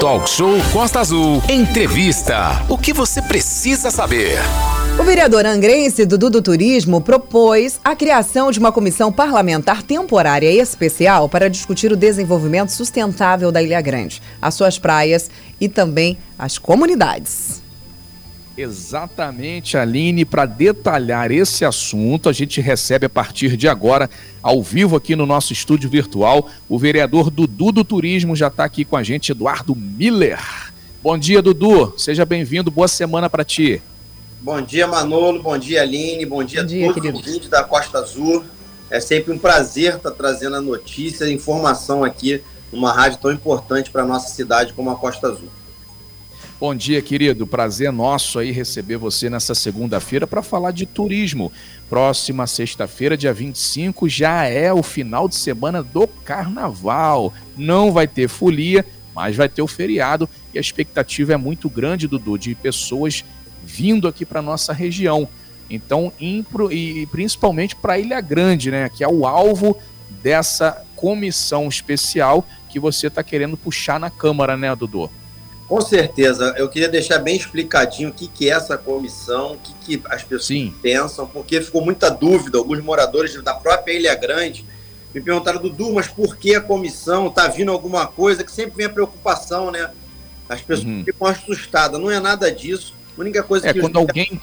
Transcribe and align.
Talk 0.00 0.30
Show 0.30 0.56
Costa 0.72 1.00
Azul. 1.00 1.42
Entrevista. 1.46 2.64
O 2.70 2.78
que 2.78 2.90
você 2.90 3.20
precisa 3.20 3.90
saber? 3.90 4.38
O 4.98 5.02
vereador 5.04 5.44
angrense 5.44 6.06
Dudu 6.06 6.30
do 6.30 6.40
Turismo 6.40 7.02
propôs 7.02 7.78
a 7.84 7.94
criação 7.94 8.50
de 8.50 8.58
uma 8.58 8.72
comissão 8.72 9.12
parlamentar 9.12 9.82
temporária 9.82 10.50
e 10.50 10.58
especial 10.58 11.28
para 11.28 11.50
discutir 11.50 11.92
o 11.92 11.96
desenvolvimento 11.98 12.70
sustentável 12.70 13.52
da 13.52 13.62
Ilha 13.62 13.82
Grande, 13.82 14.22
as 14.40 14.54
suas 14.54 14.78
praias 14.78 15.30
e 15.60 15.68
também 15.68 16.16
as 16.38 16.56
comunidades. 16.56 17.60
Exatamente, 18.60 19.78
Aline, 19.78 20.24
para 20.24 20.44
detalhar 20.44 21.30
esse 21.30 21.64
assunto, 21.64 22.28
a 22.28 22.32
gente 22.32 22.60
recebe 22.60 23.06
a 23.06 23.08
partir 23.08 23.56
de 23.56 23.66
agora, 23.66 24.10
ao 24.42 24.62
vivo 24.62 24.96
aqui 24.96 25.16
no 25.16 25.24
nosso 25.24 25.52
estúdio 25.52 25.88
virtual, 25.88 26.46
o 26.68 26.78
vereador 26.78 27.30
Dudu 27.30 27.72
do 27.72 27.82
Turismo 27.82 28.36
já 28.36 28.48
está 28.48 28.64
aqui 28.64 28.84
com 28.84 28.96
a 28.96 29.02
gente, 29.02 29.32
Eduardo 29.32 29.74
Miller. 29.74 30.38
Bom 31.02 31.16
dia, 31.16 31.40
Dudu. 31.40 31.94
Seja 31.96 32.26
bem-vindo. 32.26 32.70
Boa 32.70 32.86
semana 32.86 33.30
para 33.30 33.42
ti. 33.42 33.80
Bom 34.42 34.60
dia, 34.60 34.86
Manolo. 34.86 35.42
Bom 35.42 35.56
dia, 35.56 35.80
Aline. 35.80 36.26
Bom 36.26 36.44
dia, 36.44 36.62
dia 36.62 36.90
a 36.90 36.92
todos 36.92 37.08
os 37.08 37.14
ouvintes 37.14 37.48
da 37.48 37.64
Costa 37.64 37.98
Azul. 37.98 38.44
É 38.90 39.00
sempre 39.00 39.32
um 39.32 39.38
prazer 39.38 39.96
estar 39.96 40.10
trazendo 40.10 40.56
a 40.56 40.60
notícia 40.60 41.24
e 41.24 41.32
informação 41.32 42.04
aqui 42.04 42.42
numa 42.70 42.92
rádio 42.92 43.18
tão 43.18 43.32
importante 43.32 43.90
para 43.90 44.02
a 44.02 44.06
nossa 44.06 44.34
cidade 44.34 44.74
como 44.74 44.90
a 44.90 44.96
Costa 44.96 45.28
Azul. 45.28 45.48
Bom 46.60 46.74
dia, 46.74 47.00
querido. 47.00 47.46
Prazer 47.46 47.90
nosso 47.90 48.38
aí 48.38 48.50
receber 48.50 48.98
você 48.98 49.30
nessa 49.30 49.54
segunda-feira 49.54 50.26
para 50.26 50.42
falar 50.42 50.72
de 50.72 50.84
turismo. 50.84 51.50
Próxima 51.88 52.46
sexta-feira, 52.46 53.16
dia 53.16 53.32
25, 53.32 54.06
já 54.10 54.44
é 54.44 54.70
o 54.70 54.82
final 54.82 55.26
de 55.26 55.36
semana 55.36 55.82
do 55.82 56.06
carnaval. 56.06 57.32
Não 57.56 57.90
vai 57.90 58.06
ter 58.06 58.28
folia, 58.28 58.84
mas 59.14 59.36
vai 59.36 59.48
ter 59.48 59.62
o 59.62 59.66
feriado 59.66 60.28
e 60.52 60.58
a 60.58 60.60
expectativa 60.60 61.32
é 61.32 61.36
muito 61.38 61.70
grande, 61.70 62.06
Dudu, 62.06 62.36
de 62.36 62.54
pessoas 62.54 63.24
vindo 63.64 64.06
aqui 64.06 64.26
para 64.26 64.42
nossa 64.42 64.74
região. 64.74 65.26
Então, 65.70 66.12
impro, 66.20 66.70
e 66.70 67.06
principalmente 67.06 67.74
para 67.74 67.98
Ilha 67.98 68.20
Grande, 68.20 68.70
né, 68.70 68.90
que 68.90 69.02
é 69.02 69.08
o 69.08 69.26
alvo 69.26 69.78
dessa 70.22 70.84
comissão 70.94 71.68
especial 71.68 72.46
que 72.68 72.78
você 72.78 73.06
está 73.06 73.22
querendo 73.22 73.56
puxar 73.56 73.98
na 73.98 74.10
Câmara, 74.10 74.58
né, 74.58 74.76
Dudu? 74.76 75.10
Com 75.70 75.80
certeza. 75.80 76.52
Eu 76.58 76.68
queria 76.68 76.88
deixar 76.88 77.20
bem 77.20 77.36
explicadinho 77.36 78.08
o 78.08 78.12
que, 78.12 78.26
que 78.26 78.50
é 78.50 78.54
essa 78.54 78.76
comissão, 78.76 79.52
o 79.52 79.56
que, 79.56 79.98
que 79.98 80.02
as 80.06 80.24
pessoas 80.24 80.46
Sim. 80.46 80.74
pensam, 80.82 81.28
porque 81.28 81.60
ficou 81.60 81.80
muita 81.80 82.10
dúvida. 82.10 82.58
Alguns 82.58 82.82
moradores 82.82 83.40
da 83.40 83.54
própria 83.54 83.92
Ilha 83.92 84.12
Grande 84.16 84.64
me 85.14 85.20
perguntaram, 85.20 85.62
Dudu, 85.62 85.92
mas 85.92 86.08
por 86.08 86.36
que 86.36 86.56
a 86.56 86.60
comissão? 86.60 87.28
Está 87.28 87.46
vindo 87.46 87.70
alguma 87.70 88.04
coisa? 88.04 88.42
Que 88.42 88.50
sempre 88.50 88.78
vem 88.78 88.86
a 88.86 88.90
preocupação, 88.90 89.70
né? 89.70 89.88
As 90.48 90.60
pessoas 90.60 90.88
uhum. 90.88 91.04
ficam 91.04 91.28
assustadas. 91.28 92.00
Não 92.00 92.10
é 92.10 92.18
nada 92.18 92.50
disso. 92.50 92.92
A 93.16 93.20
única 93.20 93.40
coisa 93.40 93.68
é, 93.68 93.72
que. 93.72 93.78
Quando, 93.78 93.96
alguém, 93.96 94.40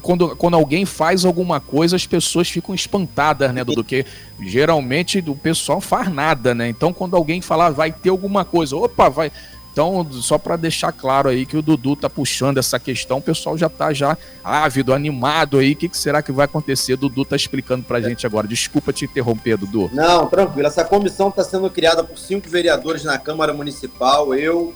quando, 0.00 0.36
quando 0.36 0.54
alguém 0.54 0.86
faz 0.86 1.24
alguma 1.24 1.58
coisa, 1.58 1.96
as 1.96 2.06
pessoas 2.06 2.48
ficam 2.48 2.72
espantadas, 2.72 3.52
né, 3.52 3.64
Dudu? 3.64 3.82
Que 3.82 4.06
geralmente 4.40 5.18
o 5.26 5.34
pessoal 5.34 5.80
faz 5.80 6.08
nada, 6.08 6.54
né? 6.54 6.68
Então, 6.68 6.92
quando 6.92 7.16
alguém 7.16 7.40
falar 7.40 7.70
vai 7.70 7.90
ter 7.90 8.10
alguma 8.10 8.44
coisa, 8.44 8.76
opa, 8.76 9.08
vai 9.08 9.32
então, 9.72 10.06
só 10.12 10.36
para 10.36 10.54
deixar 10.56 10.92
claro 10.92 11.30
aí 11.30 11.46
que 11.46 11.56
o 11.56 11.62
Dudu 11.62 11.96
tá 11.96 12.10
puxando 12.10 12.58
essa 12.58 12.78
questão, 12.78 13.16
o 13.16 13.22
pessoal 13.22 13.56
já 13.56 13.70
tá 13.70 13.90
já 13.90 14.18
ávido, 14.44 14.92
animado 14.92 15.56
aí. 15.56 15.72
O 15.72 15.76
que, 15.76 15.88
que 15.88 15.96
será 15.96 16.22
que 16.22 16.30
vai 16.30 16.44
acontecer? 16.44 16.92
O 16.92 16.96
Dudu 16.98 17.24
tá 17.24 17.36
explicando 17.36 17.82
para 17.82 17.96
a 17.96 18.00
gente 18.02 18.26
agora. 18.26 18.46
Desculpa 18.46 18.92
te 18.92 19.06
interromper, 19.06 19.56
Dudu. 19.56 19.90
Não, 19.94 20.26
tranquilo. 20.26 20.68
Essa 20.68 20.84
comissão 20.84 21.30
está 21.30 21.42
sendo 21.42 21.70
criada 21.70 22.04
por 22.04 22.18
cinco 22.18 22.50
vereadores 22.50 23.02
na 23.02 23.18
Câmara 23.18 23.54
Municipal. 23.54 24.34
Eu, 24.34 24.74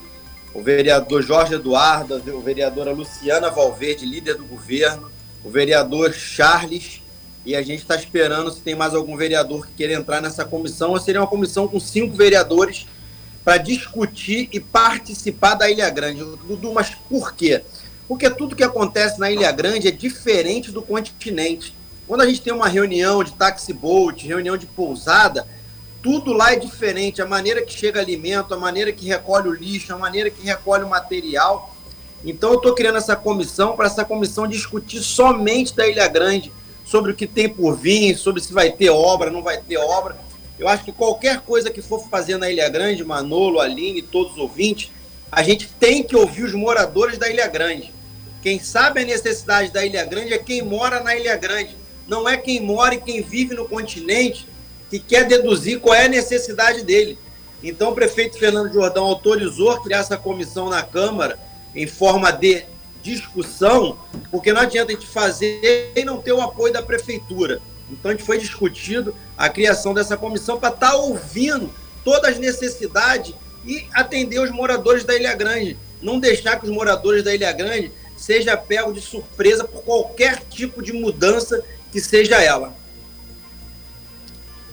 o 0.54 0.62
vereador 0.62 1.22
Jorge 1.22 1.54
Eduardo, 1.54 2.14
a 2.14 2.40
vereadora 2.42 2.90
Luciana 2.92 3.50
Valverde, 3.50 4.06
líder 4.06 4.36
do 4.36 4.46
governo, 4.46 5.10
o 5.44 5.50
vereador 5.50 6.14
Charles, 6.14 7.02
e 7.44 7.54
a 7.54 7.60
gente 7.60 7.80
está 7.80 7.96
esperando 7.96 8.50
se 8.50 8.62
tem 8.62 8.74
mais 8.74 8.94
algum 8.94 9.14
vereador 9.14 9.66
que 9.66 9.74
queira 9.74 9.92
entrar 9.92 10.22
nessa 10.22 10.42
comissão, 10.42 10.92
ou 10.92 10.98
seria 10.98 11.20
uma 11.20 11.26
comissão 11.26 11.68
com 11.68 11.78
cinco 11.78 12.16
vereadores 12.16 12.86
para 13.46 13.58
discutir 13.58 14.48
e 14.52 14.58
participar 14.58 15.54
da 15.54 15.70
Ilha 15.70 15.88
Grande. 15.88 16.18
Dudu, 16.18 16.72
mas 16.74 16.96
por 17.08 17.32
quê? 17.32 17.62
Porque 18.08 18.28
tudo 18.28 18.56
que 18.56 18.64
acontece 18.64 19.20
na 19.20 19.30
Ilha 19.30 19.52
Grande 19.52 19.86
é 19.86 19.92
diferente 19.92 20.72
do 20.72 20.82
continente. 20.82 21.72
Quando 22.08 22.22
a 22.22 22.26
gente 22.26 22.42
tem 22.42 22.52
uma 22.52 22.66
reunião 22.66 23.22
de 23.22 23.30
taxi 23.34 23.72
boat, 23.72 24.26
reunião 24.26 24.56
de 24.56 24.66
pousada, 24.66 25.46
tudo 26.02 26.32
lá 26.32 26.54
é 26.54 26.56
diferente. 26.56 27.22
A 27.22 27.26
maneira 27.26 27.62
que 27.62 27.72
chega 27.72 28.00
alimento, 28.00 28.52
a 28.52 28.56
maneira 28.56 28.90
que 28.90 29.06
recolhe 29.06 29.48
o 29.48 29.54
lixo, 29.54 29.94
a 29.94 29.96
maneira 29.96 30.28
que 30.28 30.44
recolhe 30.44 30.82
o 30.82 30.90
material. 30.90 31.72
Então 32.24 32.50
eu 32.50 32.56
estou 32.56 32.74
criando 32.74 32.98
essa 32.98 33.14
comissão 33.14 33.76
para 33.76 33.86
essa 33.86 34.04
comissão 34.04 34.48
discutir 34.48 35.04
somente 35.04 35.72
da 35.72 35.86
Ilha 35.86 36.08
Grande, 36.08 36.50
sobre 36.84 37.12
o 37.12 37.14
que 37.14 37.28
tem 37.28 37.48
por 37.48 37.76
vir, 37.76 38.16
sobre 38.16 38.42
se 38.42 38.52
vai 38.52 38.72
ter 38.72 38.90
obra, 38.90 39.30
não 39.30 39.44
vai 39.44 39.58
ter 39.58 39.76
obra. 39.76 40.25
Eu 40.58 40.68
acho 40.68 40.84
que 40.84 40.92
qualquer 40.92 41.40
coisa 41.40 41.70
que 41.70 41.82
for 41.82 42.08
fazer 42.08 42.38
na 42.38 42.50
Ilha 42.50 42.68
Grande, 42.68 43.04
Manolo, 43.04 43.60
Aline, 43.60 44.00
todos 44.00 44.32
os 44.32 44.38
ouvintes, 44.38 44.90
a 45.30 45.42
gente 45.42 45.68
tem 45.78 46.02
que 46.02 46.16
ouvir 46.16 46.44
os 46.44 46.54
moradores 46.54 47.18
da 47.18 47.28
Ilha 47.28 47.46
Grande. 47.46 47.92
Quem 48.42 48.58
sabe 48.58 49.02
a 49.02 49.04
necessidade 49.04 49.70
da 49.70 49.84
Ilha 49.84 50.04
Grande 50.04 50.32
é 50.32 50.38
quem 50.38 50.62
mora 50.62 51.02
na 51.02 51.14
Ilha 51.14 51.36
Grande. 51.36 51.76
Não 52.06 52.28
é 52.28 52.36
quem 52.36 52.60
mora 52.60 52.94
e 52.94 53.00
quem 53.00 53.22
vive 53.22 53.54
no 53.54 53.68
continente 53.68 54.46
que 54.88 54.98
quer 54.98 55.26
deduzir 55.26 55.80
qual 55.80 55.94
é 55.94 56.04
a 56.04 56.08
necessidade 56.08 56.82
dele. 56.82 57.18
Então, 57.62 57.90
o 57.90 57.94
prefeito 57.94 58.38
Fernando 58.38 58.72
Jordão 58.72 59.04
autorizou 59.04 59.80
criar 59.80 59.98
essa 59.98 60.16
comissão 60.16 60.68
na 60.68 60.82
Câmara 60.82 61.38
em 61.74 61.86
forma 61.86 62.30
de 62.30 62.64
discussão, 63.02 63.98
porque 64.30 64.52
não 64.52 64.62
adianta 64.62 64.92
a 64.92 64.94
gente 64.94 65.06
fazer 65.06 65.92
e 65.94 66.04
não 66.04 66.20
ter 66.20 66.32
o 66.32 66.40
apoio 66.40 66.72
da 66.72 66.82
prefeitura. 66.82 67.60
Então, 67.90 68.10
a 68.10 68.14
gente 68.14 68.24
foi 68.24 68.38
discutido 68.38 69.14
a 69.36 69.48
criação 69.48 69.94
dessa 69.94 70.16
comissão 70.16 70.58
para 70.58 70.74
estar 70.74 70.90
tá 70.90 70.96
ouvindo 70.96 71.72
todas 72.04 72.32
as 72.32 72.38
necessidades 72.38 73.34
e 73.64 73.86
atender 73.92 74.40
os 74.40 74.50
moradores 74.50 75.04
da 75.04 75.14
Ilha 75.14 75.34
Grande. 75.34 75.76
Não 76.00 76.20
deixar 76.20 76.58
que 76.58 76.66
os 76.66 76.72
moradores 76.72 77.22
da 77.22 77.34
Ilha 77.34 77.52
Grande 77.52 77.92
seja 78.16 78.56
pego 78.56 78.92
de 78.92 79.00
surpresa 79.00 79.64
por 79.64 79.82
qualquer 79.82 80.42
tipo 80.48 80.82
de 80.82 80.92
mudança 80.92 81.62
que 81.92 82.00
seja 82.00 82.42
ela. 82.42 82.74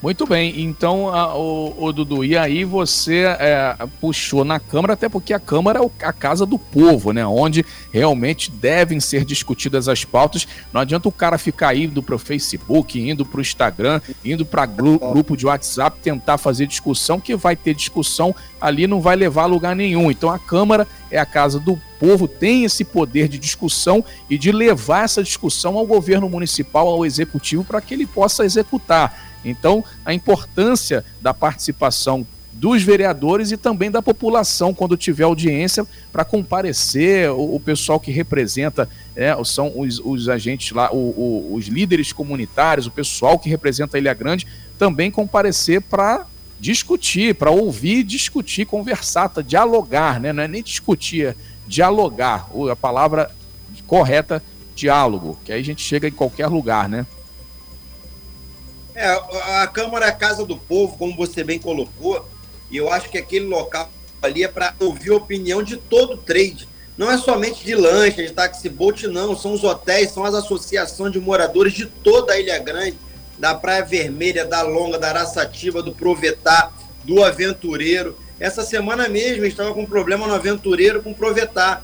Muito 0.03 0.27
bem, 0.27 0.59
então, 0.59 1.07
a, 1.07 1.33
o, 1.33 1.85
o, 1.85 1.93
Dudu, 1.93 2.25
e 2.25 2.35
aí 2.35 2.65
você 2.65 3.23
é, 3.39 3.73
puxou 4.01 4.43
na 4.43 4.59
Câmara, 4.59 4.95
até 4.95 5.07
porque 5.07 5.33
a 5.33 5.39
Câmara 5.39 5.79
é 5.79 6.05
a 6.05 6.11
casa 6.11 6.45
do 6.45 6.59
povo, 6.59 7.13
né? 7.13 7.25
Onde 7.25 7.65
realmente 7.89 8.51
devem 8.51 8.99
ser 8.99 9.23
discutidas 9.23 9.87
as 9.87 10.03
pautas. 10.03 10.45
Não 10.73 10.81
adianta 10.81 11.07
o 11.07 11.11
cara 11.11 11.37
ficar 11.37 11.73
indo 11.73 12.03
para 12.03 12.15
o 12.15 12.19
Facebook, 12.19 12.99
indo 12.99 13.25
para 13.25 13.37
o 13.37 13.41
Instagram, 13.41 14.01
indo 14.25 14.45
para 14.45 14.65
gru, 14.65 14.99
grupo 14.99 15.37
de 15.37 15.45
WhatsApp, 15.45 15.97
tentar 16.03 16.37
fazer 16.37 16.67
discussão, 16.67 17.17
que 17.17 17.33
vai 17.33 17.55
ter 17.55 17.73
discussão 17.73 18.35
ali, 18.59 18.87
não 18.87 18.99
vai 18.99 19.15
levar 19.15 19.43
a 19.43 19.45
lugar 19.45 19.73
nenhum. 19.73 20.11
Então 20.11 20.29
a 20.29 20.37
Câmara 20.37 20.85
é 21.09 21.17
a 21.17 21.25
casa 21.25 21.61
do 21.61 21.79
povo, 21.97 22.27
tem 22.27 22.65
esse 22.65 22.83
poder 22.83 23.29
de 23.29 23.39
discussão 23.39 24.03
e 24.29 24.37
de 24.37 24.51
levar 24.51 25.05
essa 25.05 25.23
discussão 25.23 25.77
ao 25.77 25.87
governo 25.87 26.27
municipal, 26.27 26.89
ao 26.89 27.05
executivo, 27.05 27.63
para 27.63 27.79
que 27.79 27.93
ele 27.93 28.05
possa 28.05 28.43
executar. 28.43 29.31
Então, 29.43 29.83
a 30.05 30.13
importância 30.13 31.03
da 31.21 31.33
participação 31.33 32.25
dos 32.53 32.83
vereadores 32.83 33.51
e 33.51 33.57
também 33.57 33.89
da 33.89 34.01
população 34.01 34.73
quando 34.73 34.95
tiver 34.95 35.23
audiência 35.23 35.85
para 36.11 36.23
comparecer 36.23 37.31
o, 37.31 37.55
o, 37.55 37.59
pessoal 37.59 37.99
que 37.99 38.11
representa 38.11 38.87
é, 39.15 39.35
são 39.43 39.73
os, 39.75 39.99
os 39.99 40.29
agentes 40.29 40.71
lá, 40.71 40.91
o, 40.93 40.97
o, 40.97 41.55
os 41.55 41.65
líderes 41.65 42.13
comunitários, 42.13 42.85
o 42.85 42.91
pessoal 42.91 43.39
que 43.39 43.49
representa 43.49 43.97
a 43.97 43.99
Ilha 43.99 44.13
Grande 44.13 44.47
também 44.77 45.09
comparecer 45.09 45.81
para 45.81 46.27
discutir, 46.59 47.35
para 47.35 47.51
ouvir, 47.51 48.03
discutir, 48.03 48.65
conversar, 48.65 49.29
tá, 49.29 49.41
dialogar, 49.41 50.19
né? 50.19 50.31
Não 50.31 50.43
é 50.43 50.47
nem 50.47 50.63
discutir, 50.63 51.25
é 51.25 51.35
dialogar. 51.68 52.50
A 52.71 52.75
palavra 52.75 53.29
correta, 53.85 54.41
diálogo, 54.75 55.38
que 55.44 55.51
aí 55.51 55.59
a 55.59 55.63
gente 55.63 55.81
chega 55.81 56.07
em 56.07 56.12
qualquer 56.12 56.47
lugar, 56.47 56.88
né? 56.88 57.06
É, 58.95 59.07
a 59.62 59.68
Câmara 59.68 60.06
é 60.06 60.10
a 60.10 60.13
casa 60.13 60.45
do 60.45 60.56
povo, 60.56 60.98
como 60.98 61.16
você 61.16 61.44
bem 61.44 61.57
colocou, 61.57 62.28
e 62.69 62.78
eu 62.78 62.92
acho 62.92 63.10
que 63.10 63.18
aquele 63.18 63.45
local 63.45 63.90
ali 64.22 64.44
é 64.44 64.48
para 64.48 64.74
ouvir 64.80 65.12
a 65.12 65.16
opinião 65.16 65.62
de 65.62 65.78
todo 65.78 66.13
o 66.13 66.18
trade. 66.18 66.68
Não 66.98 67.12
é 67.12 67.18
somente 67.18 67.66
de 67.66 67.75
lancha, 67.75 68.24
de 68.24 68.31
taxi 68.31 68.69
boat, 68.69 69.07
não. 69.07 69.36
São 69.36 69.54
os 69.54 69.63
hotéis, 69.63 70.12
são 70.12 70.24
as 70.24 70.36
associações 70.36 71.12
de 71.12 71.19
moradores 71.19 71.74
de 71.74 71.86
toda 71.86 72.34
a 72.34 72.40
Ilha 72.40 72.57
Grande, 72.60 72.98
da 73.38 73.56
Praia 73.56 73.84
Vermelha, 73.84 74.45
da 74.45 74.62
Longa, 74.62 75.00
da 75.00 75.10
Araçativa, 75.10 75.81
do 75.81 75.92
Provetar, 75.92 76.72
do 77.04 77.24
Aventureiro. 77.24 78.18
Essa 78.40 78.63
semana 78.63 79.10
mesmo 79.10 79.44
estava 79.45 79.74
com 79.74 79.81
um 79.81 79.88
problema 79.88 80.28
no 80.28 80.36
Aventureiro 80.36 81.01
com 81.01 81.12
o 81.12 81.16
Provetar, 81.16 81.84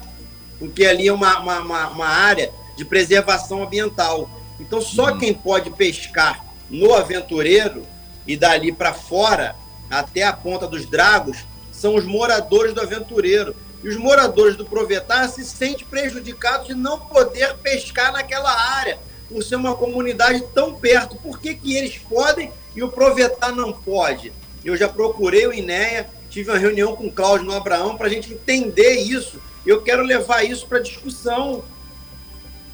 porque 0.60 0.86
ali 0.86 1.08
é 1.08 1.14
uma, 1.14 1.40
uma, 1.40 1.60
uma, 1.60 1.88
uma 1.90 2.08
área 2.08 2.52
de 2.78 2.86
preservação 2.86 3.64
ambiental. 3.64 4.30
Então, 4.60 4.80
só 4.80 5.12
uhum. 5.12 5.18
quem 5.18 5.34
pode 5.34 5.72
pescar 5.72 6.49
no 6.70 6.94
Aventureiro 6.94 7.86
e 8.28 8.38
dali 8.38 8.72
para 8.72 8.94
fora, 8.94 9.56
até 9.90 10.24
a 10.24 10.34
Ponta 10.34 10.68
dos 10.68 10.86
Dragos, 10.86 11.46
são 11.72 11.96
os 11.96 12.06
moradores 12.06 12.74
do 12.74 12.82
Aventureiro. 12.82 13.56
E 13.84 13.88
os 13.88 13.96
moradores 13.96 14.56
do 14.56 14.66
Provetar 14.66 15.28
se 15.30 15.44
sentem 15.46 15.86
prejudicados 15.86 16.68
de 16.68 16.74
não 16.74 17.00
poder 17.00 17.56
pescar 17.58 18.12
naquela 18.12 18.52
área, 18.52 19.00
por 19.30 19.42
ser 19.42 19.56
uma 19.56 19.76
comunidade 19.76 20.44
tão 20.54 20.76
perto. 20.76 21.16
Por 21.16 21.40
que, 21.40 21.56
que 21.56 21.76
eles 21.78 21.98
podem 21.98 22.52
e 22.76 22.84
o 22.84 22.90
Provetar 22.90 23.54
não 23.54 23.72
pode? 23.72 24.34
Eu 24.64 24.76
já 24.76 24.90
procurei 24.90 25.48
o 25.48 25.54
INEA, 25.54 26.10
tive 26.30 26.52
uma 26.52 26.58
reunião 26.58 26.96
com 26.96 27.08
o 27.08 27.12
Cláudio 27.12 27.46
no 27.46 27.56
Abraão 27.56 27.96
para 27.96 28.08
a 28.08 28.10
gente 28.10 28.34
entender 28.34 28.96
isso. 28.96 29.42
Eu 29.66 29.82
quero 29.82 30.04
levar 30.04 30.44
isso 30.44 30.68
para 30.68 30.80
discussão, 30.80 31.64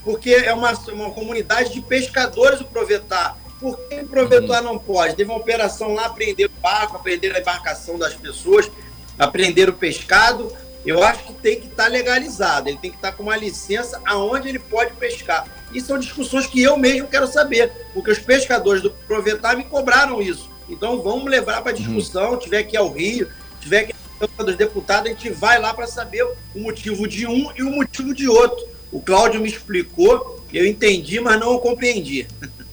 porque 0.04 0.32
é 0.32 0.54
uma, 0.54 0.72
uma 0.92 1.12
comunidade 1.12 1.72
de 1.72 1.82
pescadores 1.82 2.62
o 2.62 2.66
Provetar. 2.66 3.38
Por 3.66 3.80
que 3.88 3.96
o 3.96 4.06
Provetar 4.06 4.60
uhum. 4.60 4.74
não 4.74 4.78
pode? 4.78 5.16
Teve 5.16 5.32
uma 5.32 5.40
operação 5.40 5.96
lá, 5.96 6.06
aprender 6.06 6.46
o 6.46 6.62
barco, 6.62 6.98
aprender 6.98 7.36
a 7.36 7.40
embarcação 7.40 7.98
das 7.98 8.14
pessoas, 8.14 8.70
aprender 9.18 9.68
o 9.68 9.74
pescado. 9.74 10.56
Eu 10.86 11.04
acho 11.04 11.24
que 11.24 11.34
tem 11.34 11.60
que 11.60 11.66
estar 11.66 11.86
tá 11.86 11.90
legalizado, 11.90 12.70
ele 12.70 12.78
tem 12.78 12.92
que 12.92 12.98
estar 12.98 13.10
tá 13.10 13.18
com 13.18 13.24
uma 13.24 13.36
licença 13.36 14.00
aonde 14.06 14.50
ele 14.50 14.60
pode 14.60 14.94
pescar. 14.94 15.48
E 15.74 15.82
são 15.82 15.98
discussões 15.98 16.46
que 16.46 16.62
eu 16.62 16.78
mesmo 16.78 17.08
quero 17.08 17.26
saber, 17.26 17.72
porque 17.92 18.12
os 18.12 18.20
pescadores 18.20 18.84
do 18.84 18.92
Provetar 18.92 19.58
me 19.58 19.64
cobraram 19.64 20.22
isso. 20.22 20.48
Então 20.70 21.02
vamos 21.02 21.26
levar 21.26 21.64
para 21.64 21.72
discussão, 21.72 22.34
uhum. 22.34 22.38
tiver 22.38 22.66
que 22.66 22.76
ir 22.76 22.78
ao 22.78 22.92
Rio, 22.92 23.28
tiver 23.60 23.86
que 23.86 23.94
ir 23.94 24.44
dos 24.46 24.56
deputados, 24.56 25.10
a 25.10 25.14
gente 25.14 25.32
vai 25.32 25.60
lá 25.60 25.74
para 25.74 25.88
saber 25.88 26.24
o 26.24 26.60
motivo 26.60 27.08
de 27.08 27.26
um 27.26 27.52
e 27.58 27.64
o 27.64 27.72
motivo 27.72 28.14
de 28.14 28.28
outro. 28.28 28.64
O 28.92 29.02
Cláudio 29.02 29.42
me 29.42 29.50
explicou, 29.50 30.46
eu 30.54 30.68
entendi, 30.68 31.20
mas 31.20 31.40
não 31.40 31.58
compreendi. 31.58 32.28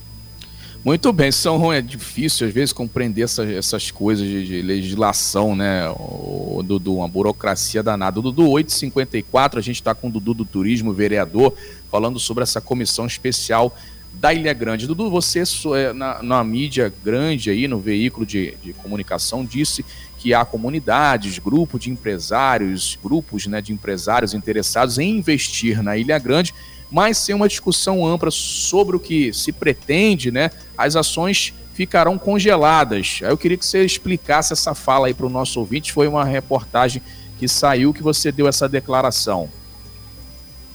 Muito 0.84 1.12
bem, 1.12 1.30
São 1.30 1.58
João, 1.58 1.72
é 1.72 1.80
difícil 1.80 2.44
às 2.44 2.52
vezes 2.52 2.72
compreender 2.72 3.22
essa, 3.22 3.44
essas 3.44 3.92
coisas 3.92 4.26
de, 4.26 4.44
de, 4.44 4.62
legislação, 4.62 5.54
né, 5.54 5.88
o, 5.90 6.60
Dudu, 6.60 6.96
uma 6.96 7.06
burocracia 7.06 7.84
danada. 7.84 8.18
O 8.18 8.22
Dudu 8.22 8.50
854, 8.50 9.60
a 9.60 9.62
gente 9.62 9.76
está 9.76 9.94
com 9.94 10.08
o 10.08 10.10
Dudu 10.10 10.34
do 10.34 10.44
Turismo, 10.44 10.92
vereador, 10.92 11.54
falando 11.88 12.18
sobre 12.18 12.42
essa 12.42 12.60
comissão 12.60 13.06
especial 13.06 13.72
da 14.14 14.34
Ilha 14.34 14.52
Grande. 14.52 14.88
Dudu, 14.88 15.08
você 15.08 15.44
é, 15.76 15.92
na, 15.92 16.20
na 16.20 16.42
mídia 16.42 16.92
grande 17.04 17.48
aí, 17.48 17.68
no 17.68 17.78
veículo 17.78 18.26
de, 18.26 18.56
de 18.60 18.72
comunicação, 18.72 19.44
disse 19.44 19.84
que 20.18 20.34
há 20.34 20.44
comunidades, 20.44 21.38
grupos 21.38 21.80
de 21.80 21.90
empresários, 21.90 22.98
grupos 23.00 23.46
né, 23.46 23.60
de 23.60 23.72
empresários 23.72 24.34
interessados 24.34 24.98
em 24.98 25.16
investir 25.18 25.80
na 25.80 25.96
Ilha 25.96 26.18
Grande 26.18 26.52
mas 26.92 27.16
sem 27.16 27.34
uma 27.34 27.48
discussão 27.48 28.06
ampla 28.06 28.30
sobre 28.30 28.94
o 28.94 29.00
que 29.00 29.32
se 29.32 29.50
pretende, 29.50 30.30
né, 30.30 30.50
as 30.76 30.94
ações 30.94 31.54
ficarão 31.72 32.18
congeladas. 32.18 33.20
Aí 33.22 33.30
eu 33.30 33.38
queria 33.38 33.56
que 33.56 33.64
você 33.64 33.82
explicasse 33.82 34.52
essa 34.52 34.74
fala 34.74 35.06
aí 35.06 35.14
para 35.14 35.24
o 35.24 35.30
nosso 35.30 35.58
ouvinte. 35.58 35.90
Foi 35.90 36.06
uma 36.06 36.22
reportagem 36.22 37.00
que 37.38 37.48
saiu 37.48 37.94
que 37.94 38.02
você 38.02 38.30
deu 38.30 38.46
essa 38.46 38.68
declaração. 38.68 39.48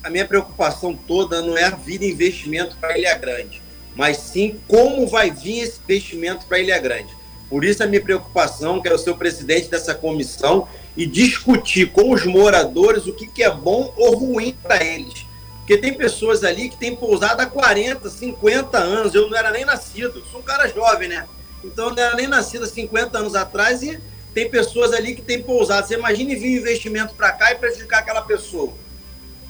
A 0.03 0.09
minha 0.09 0.25
preocupação 0.25 0.95
toda 0.95 1.39
não 1.43 1.55
é 1.55 1.69
vir 1.69 2.01
investimento 2.01 2.75
para 2.77 2.97
Ilha 2.97 3.15
Grande, 3.15 3.61
mas 3.95 4.17
sim 4.17 4.59
como 4.67 5.05
vai 5.05 5.29
vir 5.29 5.59
esse 5.59 5.79
investimento 5.83 6.47
para 6.47 6.59
Ilha 6.59 6.79
Grande. 6.79 7.15
Por 7.47 7.63
isso 7.63 7.83
a 7.83 7.85
minha 7.85 8.01
preocupação, 8.01 8.81
quero 8.81 8.97
ser 8.97 9.11
o 9.11 9.17
presidente 9.17 9.69
dessa 9.69 9.93
comissão 9.93 10.67
e 10.95 11.05
discutir 11.05 11.91
com 11.91 12.11
os 12.11 12.25
moradores 12.25 13.05
o 13.05 13.13
que, 13.13 13.27
que 13.27 13.43
é 13.43 13.53
bom 13.53 13.93
ou 13.95 14.17
ruim 14.17 14.55
para 14.63 14.83
eles 14.83 15.26
porque 15.67 15.79
tem 15.79 15.93
pessoas 15.93 16.45
ali 16.45 16.69
que 16.69 16.77
têm 16.77 16.95
pousado 16.95 17.41
há 17.41 17.45
40, 17.45 18.09
50 18.09 18.77
anos. 18.77 19.13
Eu 19.13 19.29
não 19.29 19.37
era 19.37 19.51
nem 19.51 19.65
nascido, 19.65 20.23
sou 20.31 20.39
um 20.39 20.43
cara 20.43 20.65
jovem, 20.69 21.09
né? 21.09 21.27
Então 21.61 21.89
eu 21.89 21.93
não 21.93 22.01
era 22.01 22.15
nem 22.15 22.25
nascido 22.25 22.63
há 22.63 22.67
50 22.67 23.17
anos 23.17 23.35
atrás 23.35 23.83
e 23.83 23.99
tem 24.33 24.49
pessoas 24.49 24.93
ali 24.93 25.13
que 25.13 25.21
têm 25.21 25.43
pousado. 25.43 25.85
Você 25.85 25.95
imagine 25.95 26.37
vir 26.37 26.55
investimento 26.55 27.15
para 27.15 27.33
cá 27.33 27.51
e 27.51 27.55
prejudicar 27.55 27.99
aquela 27.99 28.21
pessoa. 28.21 28.73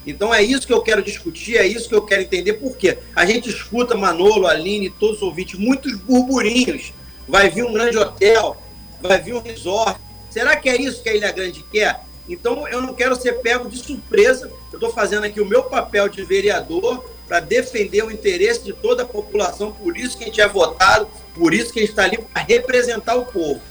Então 0.07 0.33
é 0.33 0.41
isso 0.41 0.65
que 0.65 0.73
eu 0.73 0.81
quero 0.81 1.03
discutir, 1.03 1.55
é 1.55 1.67
isso 1.67 1.87
que 1.87 1.93
eu 1.93 2.01
quero 2.01 2.23
entender, 2.23 2.53
por 2.53 2.75
quê? 2.75 2.97
A 3.15 3.23
gente 3.23 3.49
escuta 3.49 3.93
Manolo, 3.93 4.47
Aline, 4.47 4.89
todos 4.89 5.17
os 5.17 5.21
ouvintes, 5.21 5.59
muitos 5.59 5.93
burburinhos. 5.97 6.93
Vai 7.27 7.51
vir 7.51 7.63
um 7.63 7.73
grande 7.73 7.95
hotel, 7.95 8.57
vai 8.99 9.21
vir 9.21 9.35
um 9.35 9.41
resort. 9.41 10.01
Será 10.31 10.55
que 10.55 10.67
é 10.67 10.81
isso 10.81 11.03
que 11.03 11.09
a 11.09 11.15
Ilha 11.15 11.31
Grande 11.31 11.63
quer? 11.71 12.06
Então, 12.27 12.67
eu 12.67 12.81
não 12.81 12.93
quero 12.93 13.15
ser 13.15 13.39
pego 13.41 13.69
de 13.69 13.77
surpresa. 13.77 14.51
Eu 14.71 14.77
estou 14.77 14.91
fazendo 14.91 15.23
aqui 15.25 15.39
o 15.39 15.45
meu 15.45 15.63
papel 15.63 16.09
de 16.09 16.23
vereador 16.23 17.03
para 17.27 17.39
defender 17.39 18.03
o 18.03 18.11
interesse 18.11 18.63
de 18.63 18.73
toda 18.73 19.03
a 19.03 19.05
população. 19.05 19.71
Por 19.71 19.97
isso 19.97 20.17
que 20.17 20.23
a 20.23 20.27
gente 20.27 20.41
é 20.41 20.47
votado, 20.47 21.07
por 21.33 21.53
isso 21.53 21.71
que 21.71 21.79
a 21.79 21.81
gente 21.81 21.91
está 21.91 22.03
ali 22.03 22.17
para 22.17 22.41
representar 22.41 23.15
o 23.15 23.25
povo. 23.25 23.61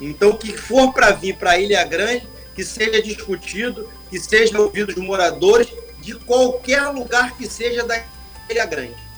Então, 0.00 0.36
que 0.36 0.56
for 0.56 0.92
para 0.92 1.12
vir 1.12 1.36
para 1.36 1.58
Ilha 1.58 1.84
Grande, 1.84 2.26
que 2.54 2.64
seja 2.64 3.00
discutido, 3.02 3.88
que 4.10 4.18
seja 4.18 4.60
ouvido 4.60 4.90
os 4.90 4.96
moradores 4.96 5.68
de 6.00 6.14
qualquer 6.14 6.82
lugar 6.88 7.36
que 7.36 7.46
seja 7.46 7.84
da 7.84 8.02
Ilha 8.50 8.66
Grande. 8.66 9.11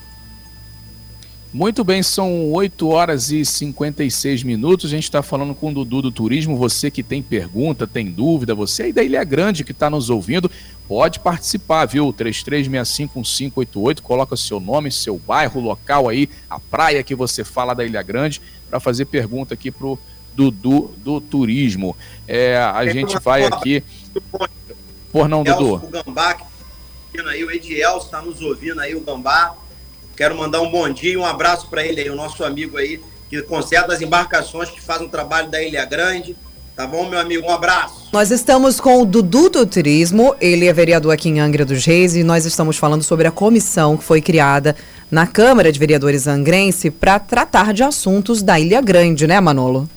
Muito 1.55 1.85
bem, 1.85 2.03
são 2.03 2.51
8 2.51 2.89
horas 2.89 3.31
e 3.31 3.45
56 3.45 4.43
minutos. 4.43 4.87
A 4.87 4.89
gente 4.89 5.05
está 5.05 5.23
falando 5.23 5.55
com 5.55 5.71
o 5.71 5.73
Dudu 5.73 6.03
do 6.03 6.11
Turismo. 6.11 6.57
Você 6.57 6.91
que 6.91 7.01
tem 7.01 7.23
pergunta, 7.23 7.87
tem 7.87 8.11
dúvida, 8.11 8.57
você 8.57 8.83
aí 8.83 8.93
da 8.93 9.05
Ilha 9.05 9.23
Grande 9.23 9.63
que 9.63 9.71
está 9.71 9.89
nos 9.89 10.11
ouvindo, 10.11 10.51
pode 10.89 11.21
participar, 11.21 11.87
viu? 11.87 12.13
33651588, 12.13 14.01
coloca 14.01 14.37
seu 14.37 14.59
nome, 14.59 14.91
seu 14.91 15.17
bairro, 15.17 15.61
local 15.61 16.09
aí, 16.09 16.29
a 16.51 16.59
praia 16.59 17.05
que 17.05 17.15
você 17.15 17.45
fala 17.45 17.73
da 17.73 17.85
Ilha 17.85 18.03
Grande, 18.03 18.43
para 18.69 18.81
fazer 18.81 19.05
pergunta 19.05 19.55
aqui 19.55 19.71
pro 19.71 19.97
Dudu 20.35 20.93
do 21.05 21.21
Turismo. 21.21 21.97
É, 22.27 22.57
a 22.57 22.85
gente 22.87 23.17
vai 23.21 23.45
aqui. 23.45 23.81
Por 25.13 25.29
não, 25.29 25.45
Dudu. 25.45 25.75
O 25.77 25.87
Gambá, 25.87 26.35
tá 26.35 27.31
aí, 27.31 27.45
o 27.45 27.51
Edielso 27.53 28.07
está 28.07 28.21
nos 28.21 28.43
ouvindo 28.43 28.81
aí, 28.81 28.97
o 28.97 29.01
Gambá. 29.01 29.55
Quero 30.17 30.37
mandar 30.37 30.61
um 30.61 30.71
bom 30.71 30.89
dia 30.89 31.13
e 31.13 31.17
um 31.17 31.25
abraço 31.25 31.69
para 31.69 31.85
ele 31.85 32.01
aí, 32.01 32.09
o 32.09 32.15
nosso 32.15 32.45
amigo 32.45 32.77
aí, 32.77 33.01
que 33.29 33.43
conserta 33.43 33.93
as 33.93 34.01
embarcações, 34.01 34.71
que 34.71 34.81
faz 34.81 35.01
um 35.01 35.09
trabalho 35.09 35.51
da 35.51 35.61
Ilha 35.61 35.85
Grande. 35.85 36.37
Tá 36.77 36.87
bom, 36.87 37.09
meu 37.09 37.19
amigo? 37.19 37.47
Um 37.47 37.51
abraço. 37.51 38.09
Nós 38.13 38.31
estamos 38.31 38.81
com 38.81 39.01
o 39.01 39.05
Dudu 39.05 39.49
do 39.49 39.67
Turismo, 39.67 40.35
ele 40.41 40.67
é 40.67 40.73
vereador 40.73 41.13
aqui 41.13 41.29
em 41.29 41.41
Angra 41.41 41.65
dos 41.65 41.85
Reis 41.85 42.17
e 42.17 42.25
nós 42.25 42.45
estamos 42.45 42.77
falando 42.77 43.03
sobre 43.03 43.27
a 43.27 43.31
comissão 43.31 43.97
que 43.97 44.05
foi 44.05 44.21
criada 44.21 44.75
na 45.11 45.27
Câmara 45.27 45.71
de 45.71 45.79
Vereadores 45.79 46.27
Angrense 46.27 46.91
para 46.91 47.19
tratar 47.19 47.73
de 47.73 47.83
assuntos 47.83 48.43
da 48.43 48.59
Ilha 48.59 48.81
Grande, 48.81 49.27
né, 49.27 49.41
Manolo? 49.41 49.89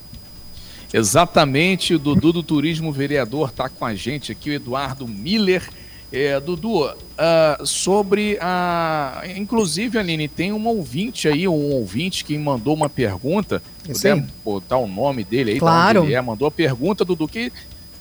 Exatamente, 0.94 1.96
o 1.96 2.00
Dudu 2.00 2.32
do 2.32 2.44
Turismo 2.44 2.92
vereador 2.92 3.50
está 3.50 3.68
com 3.70 3.86
a 3.86 3.94
gente 3.94 4.32
aqui, 4.32 4.52
o 4.52 4.54
Eduardo 4.54 5.08
Miller 5.08 5.64
é, 6.12 6.40
Dudu, 6.40 6.86
uh, 6.86 7.66
sobre 7.66 8.38
a. 8.40 9.24
Inclusive, 9.36 9.98
Aline, 9.98 10.28
tem 10.28 10.54
um 10.54 10.66
ouvinte 10.68 11.28
aí, 11.28 11.48
um 11.48 11.72
ouvinte 11.74 12.24
que 12.24 12.38
mandou 12.38 12.74
uma 12.74 12.90
pergunta. 12.90 13.62
Puder 13.84 14.26
botar 14.44 14.78
o 14.78 14.88
nome 14.88 15.24
dele 15.24 15.52
aí, 15.52 15.60
claro. 15.60 16.04
ele 16.04 16.14
é, 16.14 16.22
mandou 16.22 16.48
a 16.48 16.52
pergunta, 16.52 17.04
Dudu, 17.04 17.28
que. 17.28 17.52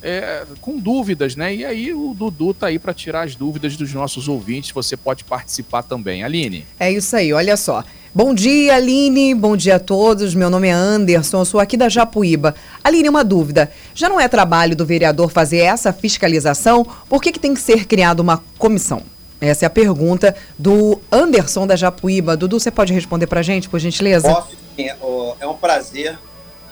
É, 0.02 0.44
com 0.60 0.78
dúvidas, 0.78 1.34
né? 1.34 1.52
E 1.52 1.64
aí 1.64 1.92
o 1.92 2.14
Dudu 2.14 2.54
tá 2.54 2.68
aí 2.68 2.78
para 2.78 2.94
tirar 2.94 3.22
as 3.22 3.34
dúvidas 3.34 3.76
dos 3.76 3.92
nossos 3.92 4.28
ouvintes. 4.28 4.70
Você 4.70 4.96
pode 4.96 5.24
participar 5.24 5.82
também, 5.82 6.22
Aline. 6.22 6.64
É 6.78 6.92
isso 6.92 7.16
aí, 7.16 7.32
olha 7.32 7.56
só. 7.56 7.82
Bom 8.16 8.32
dia, 8.32 8.76
Aline. 8.76 9.34
Bom 9.34 9.58
dia 9.58 9.76
a 9.76 9.78
todos. 9.78 10.34
Meu 10.34 10.48
nome 10.48 10.68
é 10.68 10.72
Anderson, 10.72 11.44
sou 11.44 11.60
aqui 11.60 11.76
da 11.76 11.86
Japuíba. 11.86 12.54
Aline, 12.82 13.10
uma 13.10 13.22
dúvida. 13.22 13.70
Já 13.94 14.08
não 14.08 14.18
é 14.18 14.26
trabalho 14.26 14.74
do 14.74 14.86
vereador 14.86 15.30
fazer 15.30 15.58
essa 15.58 15.92
fiscalização? 15.92 16.82
Por 17.10 17.20
que, 17.20 17.30
que 17.30 17.38
tem 17.38 17.52
que 17.52 17.60
ser 17.60 17.84
criada 17.84 18.22
uma 18.22 18.42
comissão? 18.56 19.02
Essa 19.38 19.66
é 19.66 19.68
a 19.68 19.70
pergunta 19.70 20.34
do 20.58 20.98
Anderson 21.12 21.66
da 21.66 21.76
Japuíba. 21.76 22.38
Dudu, 22.38 22.58
você 22.58 22.70
pode 22.70 22.90
responder 22.94 23.26
para 23.26 23.40
a 23.40 23.42
gente, 23.42 23.68
por 23.68 23.78
gentileza? 23.78 24.32
Posso, 24.32 24.56
é, 24.78 24.96
é 25.38 25.46
um 25.46 25.52
prazer. 25.52 26.18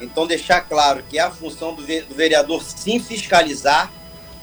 Então, 0.00 0.26
deixar 0.26 0.62
claro 0.62 1.04
que 1.10 1.18
é 1.18 1.20
a 1.20 1.30
função 1.30 1.74
do 1.74 1.84
vereador 2.16 2.62
sim 2.62 2.98
fiscalizar 2.98 3.92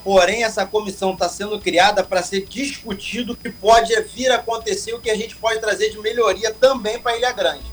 Porém, 0.04 0.44
essa 0.44 0.66
comissão 0.66 1.14
está 1.14 1.30
sendo 1.30 1.60
criada 1.60 2.04
para 2.04 2.24
ser 2.24 2.46
discutido 2.46 3.34
o 3.34 3.38
que 3.38 3.52
pode 3.52 3.94
vir 4.16 4.32
a 4.32 4.36
acontecer, 4.36 4.94
o 4.94 5.00
que 5.00 5.12
a 5.12 5.16
gente 5.16 5.36
pode 5.36 5.60
trazer 5.60 5.92
de 5.92 6.00
melhoria 6.00 6.52
também 6.54 7.00
para 7.00 7.16
Ilha 7.16 7.32
Grande. 7.32 7.66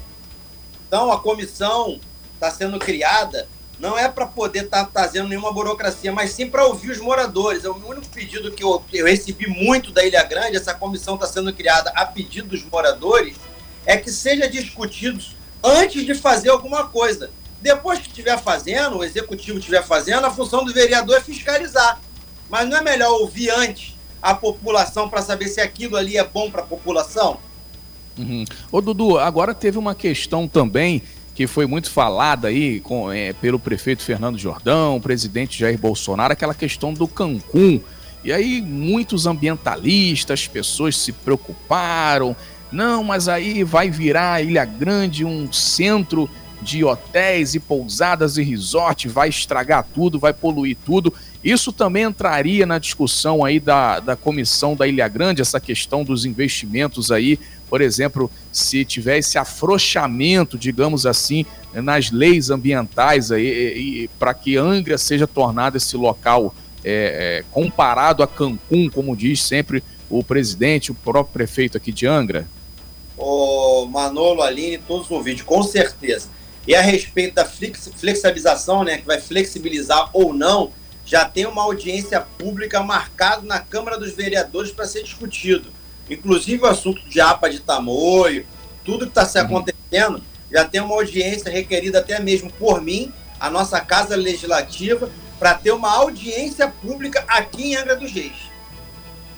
Então, 0.86 1.10
a 1.10 1.20
comissão 1.20 1.98
está 2.34 2.50
sendo 2.50 2.78
criada 2.78 3.48
não 3.78 3.96
é 3.96 4.08
para 4.08 4.26
poder 4.26 4.64
estar 4.64 4.86
tá 4.86 4.90
fazendo 4.92 5.28
nenhuma 5.28 5.52
burocracia, 5.52 6.12
mas 6.12 6.32
sim 6.32 6.48
para 6.48 6.66
ouvir 6.66 6.90
os 6.90 6.98
moradores. 6.98 7.64
É 7.64 7.68
o 7.68 7.76
único 7.86 8.08
pedido 8.08 8.50
que 8.50 8.64
eu, 8.64 8.82
eu 8.92 9.06
recebi 9.06 9.46
muito 9.46 9.92
da 9.92 10.04
Ilha 10.04 10.22
Grande, 10.24 10.56
essa 10.56 10.74
comissão 10.74 11.14
está 11.14 11.26
sendo 11.26 11.52
criada 11.52 11.92
a 11.94 12.04
pedido 12.04 12.48
dos 12.48 12.64
moradores, 12.64 13.36
é 13.86 13.96
que 13.96 14.10
seja 14.10 14.48
discutido 14.48 15.24
antes 15.62 16.04
de 16.04 16.14
fazer 16.14 16.50
alguma 16.50 16.88
coisa. 16.88 17.30
Depois 17.60 18.00
que 18.00 18.08
estiver 18.08 18.38
fazendo, 18.38 18.98
o 18.98 19.04
executivo 19.04 19.58
estiver 19.58 19.84
fazendo, 19.84 20.24
a 20.26 20.30
função 20.30 20.64
do 20.64 20.72
vereador 20.72 21.16
é 21.16 21.20
fiscalizar. 21.20 22.00
Mas 22.48 22.68
não 22.68 22.76
é 22.76 22.82
melhor 22.82 23.10
ouvir 23.20 23.50
antes 23.50 23.94
a 24.20 24.34
população 24.34 25.08
para 25.08 25.22
saber 25.22 25.48
se 25.48 25.60
aquilo 25.60 25.96
ali 25.96 26.16
é 26.16 26.24
bom 26.24 26.50
para 26.50 26.62
a 26.62 26.66
população? 26.66 27.38
Uhum. 28.18 28.44
Ô 28.72 28.80
Dudu, 28.80 29.18
agora 29.18 29.54
teve 29.54 29.78
uma 29.78 29.94
questão 29.94 30.48
também 30.48 31.02
que 31.34 31.46
foi 31.46 31.66
muito 31.66 31.88
falada 31.88 32.48
aí 32.48 32.80
com, 32.80 33.12
é, 33.12 33.32
pelo 33.32 33.60
prefeito 33.60 34.02
Fernando 34.02 34.36
Jordão, 34.36 35.00
presidente 35.00 35.56
Jair 35.56 35.78
Bolsonaro, 35.78 36.32
aquela 36.32 36.54
questão 36.54 36.92
do 36.92 37.06
Cancún. 37.06 37.80
E 38.24 38.32
aí 38.32 38.60
muitos 38.60 39.24
ambientalistas, 39.24 40.48
pessoas 40.48 40.96
se 40.96 41.12
preocuparam. 41.12 42.34
Não, 42.72 43.04
mas 43.04 43.28
aí 43.28 43.62
vai 43.62 43.88
virar 43.88 44.42
Ilha 44.42 44.64
Grande 44.64 45.24
um 45.24 45.52
centro 45.52 46.28
de 46.60 46.84
hotéis 46.84 47.54
e 47.54 47.60
pousadas 47.60 48.36
e 48.36 48.42
resort, 48.42 49.06
vai 49.06 49.28
estragar 49.28 49.86
tudo, 49.94 50.18
vai 50.18 50.32
poluir 50.32 50.76
tudo. 50.84 51.14
Isso 51.42 51.72
também 51.72 52.04
entraria 52.04 52.66
na 52.66 52.78
discussão 52.78 53.44
aí 53.44 53.60
da, 53.60 54.00
da 54.00 54.16
comissão 54.16 54.74
da 54.74 54.86
Ilha 54.86 55.06
Grande, 55.06 55.40
essa 55.40 55.60
questão 55.60 56.02
dos 56.02 56.24
investimentos 56.24 57.12
aí, 57.12 57.38
por 57.68 57.80
exemplo, 57.80 58.30
se 58.50 58.84
tiver 58.84 59.18
esse 59.18 59.38
afrouxamento, 59.38 60.58
digamos 60.58 61.06
assim, 61.06 61.44
nas 61.74 62.10
leis 62.10 62.50
ambientais 62.50 63.30
aí, 63.30 64.08
para 64.18 64.34
que 64.34 64.56
Angra 64.56 64.98
seja 64.98 65.26
tornado 65.26 65.76
esse 65.76 65.96
local 65.96 66.54
é, 66.84 67.40
é, 67.40 67.44
comparado 67.52 68.22
a 68.22 68.26
Cancún, 68.26 68.88
como 68.88 69.16
diz 69.16 69.42
sempre 69.42 69.82
o 70.08 70.24
presidente, 70.24 70.90
o 70.90 70.94
próprio 70.94 71.34
prefeito 71.34 71.76
aqui 71.76 71.92
de 71.92 72.06
Angra? 72.06 72.48
O 73.16 73.84
Manolo, 73.86 74.42
Aline, 74.42 74.78
todos 74.78 75.06
os 75.06 75.10
ouvintes, 75.10 75.42
com 75.42 75.62
certeza. 75.62 76.28
E 76.66 76.74
a 76.74 76.80
respeito 76.80 77.34
da 77.34 77.44
flexibilização, 77.44 78.84
né, 78.84 78.98
que 78.98 79.06
vai 79.06 79.20
flexibilizar 79.20 80.08
ou 80.12 80.32
não, 80.32 80.70
já 81.08 81.24
tem 81.24 81.46
uma 81.46 81.62
audiência 81.62 82.20
pública 82.20 82.82
marcada 82.82 83.40
na 83.42 83.58
Câmara 83.58 83.98
dos 83.98 84.12
Vereadores 84.12 84.70
para 84.70 84.86
ser 84.86 85.02
discutido. 85.02 85.70
Inclusive 86.10 86.62
o 86.62 86.66
assunto 86.66 87.00
de 87.08 87.18
APA 87.18 87.48
de 87.48 87.60
Tamoio, 87.60 88.44
tudo 88.84 89.06
que 89.06 89.12
está 89.12 89.24
se 89.24 89.38
uhum. 89.38 89.46
acontecendo, 89.46 90.22
já 90.52 90.66
tem 90.66 90.82
uma 90.82 90.94
audiência 90.94 91.50
requerida 91.50 92.00
até 92.00 92.20
mesmo 92.20 92.52
por 92.52 92.82
mim, 92.82 93.10
a 93.40 93.48
nossa 93.48 93.80
Casa 93.80 94.16
Legislativa, 94.16 95.08
para 95.38 95.54
ter 95.54 95.72
uma 95.72 95.90
audiência 95.90 96.68
pública 96.68 97.24
aqui 97.26 97.72
em 97.72 97.76
Angra 97.76 97.96
dos 97.96 98.12
Reis. 98.12 98.48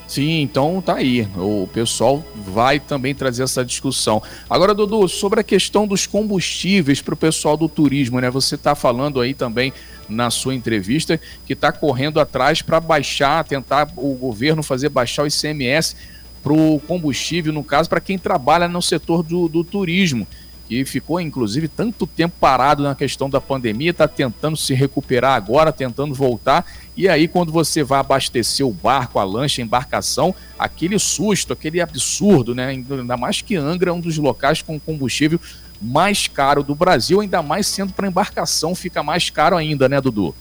Sim, 0.08 0.40
então 0.40 0.82
tá 0.84 0.96
aí. 0.96 1.28
O 1.36 1.68
pessoal 1.72 2.24
vai 2.34 2.80
também 2.80 3.14
trazer 3.14 3.44
essa 3.44 3.64
discussão. 3.64 4.20
Agora, 4.48 4.74
Dudu, 4.74 5.06
sobre 5.06 5.38
a 5.38 5.44
questão 5.44 5.86
dos 5.86 6.04
combustíveis 6.04 7.00
para 7.00 7.14
o 7.14 7.16
pessoal 7.16 7.56
do 7.56 7.68
turismo, 7.68 8.20
né? 8.20 8.28
Você 8.28 8.56
está 8.56 8.74
falando 8.74 9.20
aí 9.20 9.34
também 9.34 9.72
na 10.10 10.30
sua 10.30 10.54
entrevista 10.54 11.20
que 11.46 11.52
está 11.52 11.72
correndo 11.72 12.20
atrás 12.20 12.60
para 12.62 12.80
baixar, 12.80 13.44
tentar 13.44 13.88
o 13.96 14.14
governo 14.14 14.62
fazer 14.62 14.88
baixar 14.88 15.22
o 15.22 15.26
ICMS 15.26 15.96
para 16.42 16.52
o 16.52 16.80
combustível, 16.80 17.52
no 17.52 17.62
caso, 17.62 17.88
para 17.88 18.00
quem 18.00 18.18
trabalha 18.18 18.66
no 18.66 18.80
setor 18.80 19.22
do, 19.22 19.48
do 19.48 19.62
turismo 19.62 20.26
que 20.70 20.84
ficou 20.84 21.20
inclusive 21.20 21.66
tanto 21.66 22.06
tempo 22.06 22.36
parado 22.38 22.84
na 22.84 22.94
questão 22.94 23.28
da 23.28 23.40
pandemia, 23.40 23.90
está 23.90 24.06
tentando 24.06 24.56
se 24.56 24.72
recuperar 24.72 25.34
agora, 25.34 25.72
tentando 25.72 26.14
voltar. 26.14 26.64
E 26.96 27.08
aí, 27.08 27.26
quando 27.26 27.50
você 27.50 27.82
vai 27.82 27.98
abastecer 27.98 28.64
o 28.64 28.72
barco, 28.72 29.18
a 29.18 29.24
lancha, 29.24 29.60
a 29.60 29.64
embarcação, 29.64 30.32
aquele 30.56 30.96
susto, 31.00 31.52
aquele 31.52 31.80
absurdo, 31.80 32.54
né? 32.54 32.68
Ainda 32.68 33.16
mais 33.16 33.42
que 33.42 33.56
Angra 33.56 33.90
é 33.90 33.92
um 33.92 33.98
dos 33.98 34.16
locais 34.16 34.62
com 34.62 34.78
combustível 34.78 35.40
mais 35.80 36.26
caro 36.26 36.62
do 36.62 36.74
Brasil, 36.74 37.20
ainda 37.20 37.42
mais 37.42 37.66
sendo 37.66 37.92
para 37.92 38.06
embarcação, 38.06 38.74
fica 38.74 39.02
mais 39.02 39.30
caro 39.30 39.56
ainda, 39.56 39.88
né, 39.88 40.00
Dudu? 40.00 40.34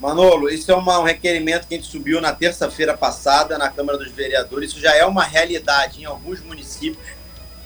Manolo, 0.00 0.48
isso 0.48 0.70
é 0.70 0.74
uma, 0.74 0.98
um 0.98 1.04
requerimento 1.04 1.66
que 1.66 1.74
a 1.74 1.78
gente 1.78 1.90
subiu 1.90 2.20
na 2.20 2.32
terça-feira 2.32 2.96
passada 2.96 3.56
na 3.56 3.68
Câmara 3.68 3.98
dos 3.98 4.10
Vereadores. 4.10 4.70
Isso 4.70 4.80
já 4.80 4.94
é 4.94 5.04
uma 5.04 5.24
realidade 5.24 6.02
em 6.02 6.04
alguns 6.04 6.40
municípios 6.42 6.98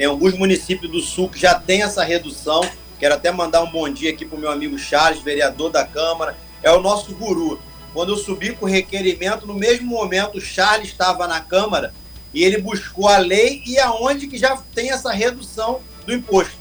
tem 0.00 0.06
alguns 0.06 0.32
municípios 0.32 0.90
do 0.90 1.02
sul 1.02 1.28
que 1.28 1.38
já 1.38 1.54
tem 1.54 1.82
essa 1.82 2.02
redução. 2.02 2.66
Quero 2.98 3.16
até 3.16 3.30
mandar 3.30 3.62
um 3.62 3.70
bom 3.70 3.86
dia 3.86 4.10
aqui 4.10 4.24
para 4.24 4.38
o 4.38 4.40
meu 4.40 4.50
amigo 4.50 4.78
Charles, 4.78 5.22
vereador 5.22 5.70
da 5.70 5.84
Câmara. 5.84 6.38
É 6.62 6.72
o 6.72 6.80
nosso 6.80 7.14
guru. 7.14 7.60
Quando 7.92 8.14
eu 8.14 8.16
subi 8.16 8.54
com 8.54 8.64
o 8.64 8.68
requerimento, 8.68 9.46
no 9.46 9.52
mesmo 9.52 9.88
momento 9.88 10.38
o 10.38 10.40
Charles 10.40 10.88
estava 10.88 11.28
na 11.28 11.42
Câmara 11.42 11.92
e 12.32 12.42
ele 12.42 12.62
buscou 12.62 13.10
a 13.10 13.18
lei 13.18 13.62
e 13.66 13.78
aonde 13.78 14.26
que 14.26 14.38
já 14.38 14.56
tem 14.74 14.90
essa 14.90 15.12
redução 15.12 15.80
do 16.06 16.14
imposto. 16.14 16.59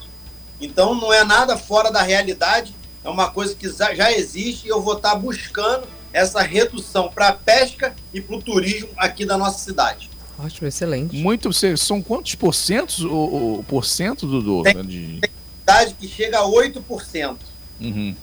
Então 0.59 0.93
não 0.93 1.13
é 1.13 1.23
nada 1.23 1.57
fora 1.57 1.91
da 1.91 2.01
realidade, 2.01 2.75
é 3.03 3.09
uma 3.09 3.29
coisa 3.29 3.55
que 3.55 3.67
já 3.69 4.11
existe 4.11 4.65
e 4.65 4.69
eu 4.69 4.81
vou 4.81 4.97
estar 4.97 5.15
buscando 5.15 5.87
essa 6.11 6.41
redução 6.41 7.09
para 7.09 7.29
a 7.29 7.33
pesca 7.33 7.95
e 8.13 8.19
para 8.19 8.35
o 8.35 8.41
turismo 8.41 8.89
aqui 8.97 9.25
da 9.25 9.37
nossa 9.37 9.59
cidade. 9.59 10.09
Ótimo, 10.37 10.67
excelente. 10.67 11.15
Muito, 11.15 11.49
são 11.77 12.01
quantos 12.01 12.35
por 12.35 12.53
cento, 12.53 13.07
o, 13.07 13.59
o 13.59 13.63
por 13.63 13.85
cento, 13.85 14.25
Dudu? 14.25 14.63
Tem, 14.63 14.85
de... 14.85 15.19
tem 15.19 15.29
cidade 15.59 15.93
que 15.95 16.07
chega 16.07 16.39
a 16.39 16.43
8%. 16.43 17.37
Uhum. 17.81 18.15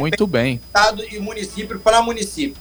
Muito 0.00 0.26
bem. 0.26 0.60
Estado 0.66 1.04
e 1.04 1.18
município 1.18 1.78
para 1.78 2.02
município. 2.02 2.60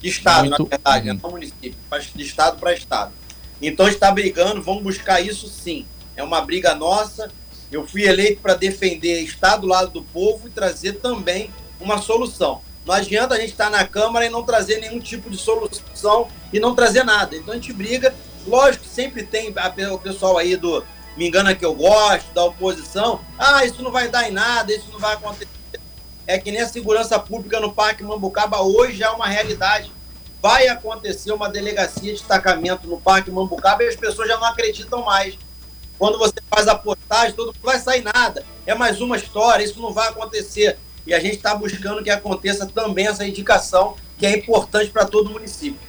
De 0.00 0.08
estado, 0.08 0.48
Muito... 0.48 0.62
na 0.62 0.68
verdade, 0.68 1.10
uhum. 1.10 1.20
não 1.22 1.30
município, 1.30 1.76
mas 1.90 2.10
de 2.14 2.22
estado 2.22 2.58
para 2.58 2.72
estado. 2.72 3.12
Então 3.60 3.88
está 3.88 4.10
brigando, 4.12 4.62
vamos 4.62 4.82
buscar 4.82 5.20
isso 5.20 5.48
sim. 5.48 5.84
É 6.16 6.22
uma 6.22 6.40
briga 6.40 6.74
nossa. 6.74 7.30
Eu 7.70 7.86
fui 7.86 8.04
eleito 8.04 8.40
para 8.40 8.54
defender 8.54 9.20
Estado 9.20 9.62
do 9.62 9.66
lado 9.66 9.90
do 9.90 10.02
povo 10.02 10.48
e 10.48 10.50
trazer 10.50 10.94
também 10.94 11.50
uma 11.80 11.98
solução. 11.98 12.62
Não 12.86 12.94
adianta 12.94 13.34
a 13.34 13.38
gente 13.38 13.50
estar 13.50 13.70
na 13.70 13.86
Câmara 13.86 14.24
e 14.24 14.30
não 14.30 14.42
trazer 14.42 14.78
nenhum 14.78 14.98
tipo 14.98 15.28
de 15.28 15.36
solução 15.36 16.28
e 16.52 16.58
não 16.58 16.74
trazer 16.74 17.04
nada. 17.04 17.36
Então 17.36 17.52
a 17.52 17.56
gente 17.56 17.72
briga. 17.72 18.14
Lógico 18.46 18.86
sempre 18.86 19.22
tem 19.22 19.54
o 19.92 19.98
pessoal 19.98 20.38
aí 20.38 20.56
do 20.56 20.82
me 21.18 21.26
engana 21.26 21.54
que 21.54 21.66
eu 21.66 21.74
gosto, 21.74 22.32
da 22.32 22.44
oposição. 22.44 23.20
Ah, 23.36 23.64
isso 23.64 23.82
não 23.82 23.90
vai 23.90 24.08
dar 24.08 24.28
em 24.28 24.32
nada, 24.32 24.72
isso 24.72 24.88
não 24.92 25.00
vai 25.00 25.14
acontecer. 25.14 25.48
É 26.26 26.38
que 26.38 26.52
nem 26.52 26.60
a 26.60 26.68
segurança 26.68 27.18
pública 27.18 27.58
no 27.58 27.72
Parque 27.72 28.04
Mambucaba 28.04 28.62
hoje 28.62 28.98
já 28.98 29.06
é 29.06 29.10
uma 29.10 29.26
realidade. 29.26 29.92
Vai 30.40 30.68
acontecer 30.68 31.32
uma 31.32 31.48
delegacia 31.48 32.12
de 32.12 32.18
destacamento 32.18 32.86
no 32.86 33.00
Parque 33.00 33.30
Mambucaba 33.30 33.82
e 33.82 33.88
as 33.88 33.96
pessoas 33.96 34.28
já 34.28 34.36
não 34.36 34.46
acreditam 34.46 35.04
mais. 35.04 35.36
Quando 35.98 36.18
você 36.18 36.34
faz 36.48 36.68
a 36.68 36.74
postagem, 36.74 37.34
todo 37.34 37.54
não 37.54 37.72
vai 37.72 37.78
sair 37.78 38.02
nada. 38.02 38.44
É 38.66 38.74
mais 38.74 39.00
uma 39.00 39.16
história, 39.16 39.64
isso 39.64 39.80
não 39.80 39.92
vai 39.92 40.08
acontecer 40.08 40.78
e 41.08 41.14
a 41.14 41.18
gente 41.18 41.36
está 41.36 41.54
buscando 41.54 42.02
que 42.02 42.10
aconteça 42.10 42.66
também 42.66 43.06
essa 43.06 43.26
indicação 43.26 43.94
que 44.18 44.26
é 44.26 44.36
importante 44.36 44.90
para 44.90 45.06
todo 45.06 45.28
o 45.28 45.32
município. 45.32 45.88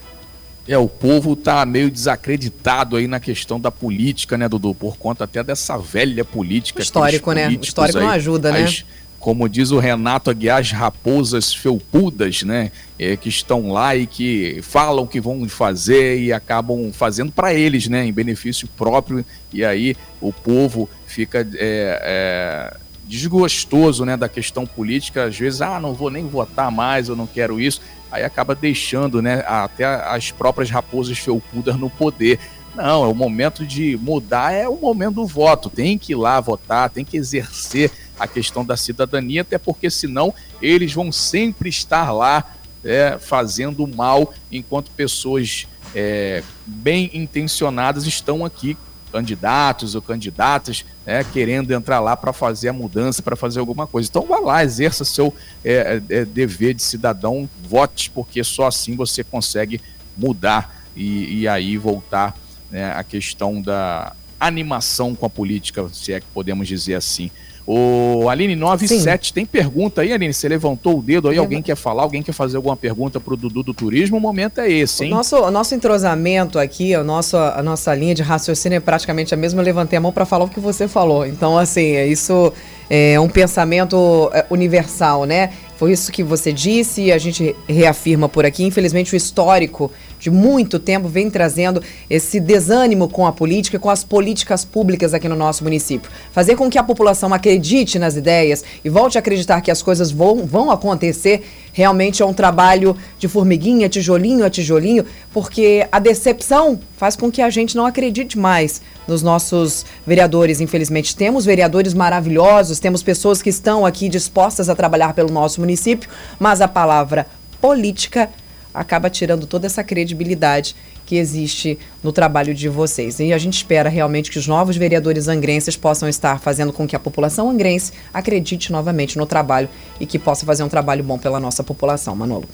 É, 0.65 0.77
o 0.77 0.87
povo 0.87 1.33
está 1.33 1.65
meio 1.65 1.91
desacreditado 1.91 2.95
aí 2.95 3.05
na 3.05 3.19
questão 3.19 3.59
da 3.59 3.69
política, 3.69 4.37
né, 4.37 4.47
Dudu? 4.47 4.73
Por 4.73 4.97
conta 4.97 5.25
até 5.25 5.43
dessa 5.43 5.77
velha 5.77 6.23
política. 6.23 6.79
O 6.79 6.81
histórico, 6.81 7.33
né? 7.33 7.49
O 7.49 7.61
histórico 7.61 7.97
aí, 7.97 8.03
não 8.05 8.11
ajuda, 8.11 8.51
né? 8.51 8.63
As, 8.63 8.85
como 9.19 9.49
diz 9.49 9.71
o 9.71 9.79
Renato 9.79 10.29
Aguiar, 10.29 10.59
as 10.59 10.71
raposas 10.71 11.53
felpudas, 11.53 12.43
né? 12.43 12.71
É, 12.97 13.15
que 13.17 13.29
estão 13.29 13.71
lá 13.71 13.95
e 13.95 14.07
que 14.07 14.59
falam 14.61 15.05
que 15.05 15.19
vão 15.19 15.47
fazer 15.47 16.19
e 16.19 16.31
acabam 16.31 16.91
fazendo 16.91 17.31
para 17.31 17.53
eles, 17.53 17.87
né? 17.87 18.05
Em 18.05 18.13
benefício 18.13 18.67
próprio. 18.77 19.25
E 19.53 19.63
aí 19.63 19.95
o 20.21 20.31
povo 20.31 20.89
fica. 21.05 21.47
É, 21.55 22.73
é 22.75 22.89
desgostoso 23.09 24.05
né, 24.05 24.15
da 24.15 24.29
questão 24.29 24.67
política, 24.67 25.23
às 25.23 25.35
vezes, 25.35 25.63
ah, 25.63 25.79
não 25.79 25.95
vou 25.95 26.11
nem 26.11 26.27
votar 26.27 26.69
mais, 26.69 27.09
eu 27.09 27.15
não 27.15 27.25
quero 27.25 27.59
isso, 27.59 27.81
aí 28.11 28.23
acaba 28.23 28.53
deixando 28.53 29.19
né, 29.19 29.43
até 29.47 29.83
as 29.83 30.29
próprias 30.29 30.69
raposas 30.69 31.17
felpudas 31.17 31.75
no 31.75 31.89
poder. 31.89 32.39
Não, 32.75 33.03
é 33.03 33.07
o 33.07 33.15
momento 33.15 33.65
de 33.65 33.97
mudar, 33.97 34.53
é 34.53 34.69
o 34.69 34.75
momento 34.75 35.15
do 35.15 35.25
voto. 35.25 35.71
Tem 35.71 35.97
que 35.97 36.11
ir 36.11 36.15
lá 36.15 36.39
votar, 36.39 36.89
tem 36.89 37.03
que 37.03 37.17
exercer 37.17 37.91
a 38.19 38.27
questão 38.27 38.65
da 38.65 38.75
cidadania, 38.75 39.41
até 39.41 39.57
porque 39.57 39.89
senão 39.89 40.33
eles 40.61 40.93
vão 40.93 41.11
sempre 41.11 41.69
estar 41.69 42.11
lá 42.11 42.55
é, 42.83 43.17
fazendo 43.19 43.87
mal, 43.87 44.33
enquanto 44.51 44.91
pessoas 44.91 45.67
é, 45.95 46.43
bem 46.65 47.09
intencionadas 47.13 48.05
estão 48.05 48.45
aqui 48.45 48.77
candidatos 49.11 49.95
ou 49.95 50.01
candidatas 50.01 50.85
né, 51.05 51.23
querendo 51.23 51.71
entrar 51.71 51.99
lá 51.99 52.15
para 52.15 52.31
fazer 52.31 52.69
a 52.69 52.73
mudança, 52.73 53.21
para 53.21 53.35
fazer 53.35 53.59
alguma 53.59 53.87
coisa. 53.87 54.07
Então 54.07 54.25
vá 54.25 54.39
lá, 54.39 54.63
exerça 54.63 55.03
seu 55.03 55.33
é, 55.63 56.01
é, 56.09 56.17
é, 56.17 56.25
dever 56.25 56.73
de 56.73 56.83
cidadão, 56.83 57.49
vote, 57.63 58.11
porque 58.11 58.43
só 58.43 58.67
assim 58.67 58.95
você 58.95 59.23
consegue 59.23 59.81
mudar 60.15 60.85
e, 60.95 61.39
e 61.41 61.47
aí 61.47 61.77
voltar 61.77 62.37
né, 62.69 62.93
a 62.93 63.03
questão 63.03 63.61
da 63.61 64.15
animação 64.39 65.15
com 65.15 65.25
a 65.25 65.29
política, 65.29 65.87
se 65.91 66.13
é 66.13 66.19
que 66.19 66.27
podemos 66.33 66.67
dizer 66.67 66.95
assim. 66.95 67.31
O 67.71 68.27
Aline 68.27 68.55
97 68.55 69.27
Sim. 69.27 69.33
tem 69.35 69.45
pergunta 69.45 70.01
aí, 70.01 70.11
Aline? 70.11 70.33
Você 70.33 70.49
levantou 70.49 70.97
o 70.97 71.03
dedo 71.03 71.29
aí, 71.29 71.37
alguém 71.37 71.61
quer 71.61 71.75
falar, 71.75 72.01
alguém 72.01 72.23
quer 72.23 72.31
fazer 72.31 72.57
alguma 72.57 72.75
pergunta 72.75 73.19
para 73.19 73.31
o 73.31 73.37
Dudu 73.37 73.61
do 73.61 73.75
Turismo? 73.75 74.17
O 74.17 74.19
momento 74.19 74.59
é 74.59 74.71
esse, 74.71 75.05
hein? 75.05 75.11
O 75.11 75.15
nosso, 75.15 75.37
o 75.37 75.51
nosso 75.51 75.75
entrosamento 75.75 76.57
aqui, 76.57 76.95
o 76.95 77.03
nosso, 77.03 77.37
a 77.37 77.61
nossa 77.61 77.93
linha 77.93 78.15
de 78.15 78.23
raciocínio 78.23 78.77
é 78.77 78.79
praticamente 78.79 79.35
a 79.35 79.37
mesma. 79.37 79.61
Eu 79.61 79.65
levantei 79.65 79.97
a 79.97 80.01
mão 80.01 80.11
para 80.11 80.25
falar 80.25 80.45
o 80.45 80.49
que 80.49 80.59
você 80.59 80.87
falou. 80.87 81.27
Então, 81.27 81.59
assim, 81.59 81.91
é 81.91 82.07
isso 82.07 82.51
é 82.89 83.19
um 83.19 83.29
pensamento 83.29 84.31
é, 84.33 84.43
universal, 84.49 85.25
né? 85.25 85.51
Foi 85.77 85.91
isso 85.91 86.11
que 86.11 86.23
você 86.23 86.51
disse 86.51 87.03
e 87.03 87.11
a 87.11 87.19
gente 87.19 87.55
reafirma 87.67 88.27
por 88.27 88.45
aqui. 88.45 88.63
Infelizmente, 88.63 89.13
o 89.13 89.15
histórico 89.15 89.91
de 90.19 90.29
muito 90.29 90.77
tempo 90.77 91.07
vem 91.07 91.29
trazendo 91.29 91.81
esse 92.09 92.39
desânimo 92.39 93.07
com 93.07 93.25
a 93.25 93.31
política 93.31 93.77
e 93.77 93.79
com 93.79 93.89
as 93.89 94.03
políticas 94.03 94.65
públicas 94.65 95.13
aqui 95.13 95.27
no 95.27 95.35
nosso 95.35 95.63
município. 95.63 96.11
Fazer 96.31 96.55
com 96.55 96.69
que 96.69 96.77
a 96.77 96.83
população 96.83 97.33
acredite 97.33 97.97
nas 97.97 98.15
ideias 98.15 98.63
e 98.83 98.89
volte 98.89 99.17
a 99.17 99.19
acreditar 99.19 99.61
que 99.61 99.71
as 99.71 99.81
coisas 99.81 100.11
vão, 100.11 100.45
vão 100.45 100.69
acontecer 100.69 101.43
realmente 101.71 102.21
é 102.21 102.25
um 102.25 102.33
trabalho 102.33 102.95
de 103.17 103.27
formiguinha, 103.27 103.87
tijolinho 103.87 104.45
a 104.45 104.49
tijolinho, 104.49 105.05
porque 105.31 105.87
a 105.91 105.99
decepção 105.99 106.79
faz 106.97 107.15
com 107.15 107.31
que 107.31 107.41
a 107.41 107.49
gente 107.49 107.75
não 107.77 107.85
acredite 107.85 108.37
mais 108.37 108.81
nos 109.07 109.23
nossos 109.23 109.85
vereadores. 110.05 110.59
Infelizmente, 110.59 111.15
temos 111.15 111.45
vereadores 111.45 111.93
maravilhosos, 111.93 112.79
temos 112.79 113.01
pessoas 113.01 113.41
que 113.41 113.49
estão 113.49 113.85
aqui 113.85 114.09
dispostas 114.09 114.69
a 114.69 114.75
trabalhar 114.75 115.13
pelo 115.13 115.31
nosso 115.31 115.61
município, 115.61 116.09
mas 116.37 116.59
a 116.59 116.67
palavra 116.67 117.25
política 117.61 118.29
acaba 118.73 119.09
tirando 119.09 119.45
toda 119.45 119.65
essa 119.65 119.83
credibilidade 119.83 120.75
que 121.05 121.15
existe 121.15 121.77
no 122.03 122.11
trabalho 122.11 122.53
de 122.53 122.69
vocês. 122.69 123.19
E 123.19 123.33
a 123.33 123.37
gente 123.37 123.55
espera 123.55 123.89
realmente 123.89 124.29
que 124.29 124.37
os 124.37 124.45
novos 124.45 124.77
vereadores 124.77 125.27
angrenses 125.27 125.75
possam 125.75 126.07
estar 126.07 126.39
fazendo 126.39 126.71
com 126.71 126.87
que 126.87 126.95
a 126.95 126.99
população 126.99 127.49
angrense 127.49 127.93
acredite 128.13 128.71
novamente 128.71 129.17
no 129.17 129.25
trabalho 129.25 129.67
e 129.99 130.05
que 130.05 130.19
possa 130.19 130.45
fazer 130.45 130.63
um 130.63 130.69
trabalho 130.69 131.03
bom 131.03 131.17
pela 131.17 131.39
nossa 131.39 131.63
população, 131.63 132.15
Manolo. 132.15 132.47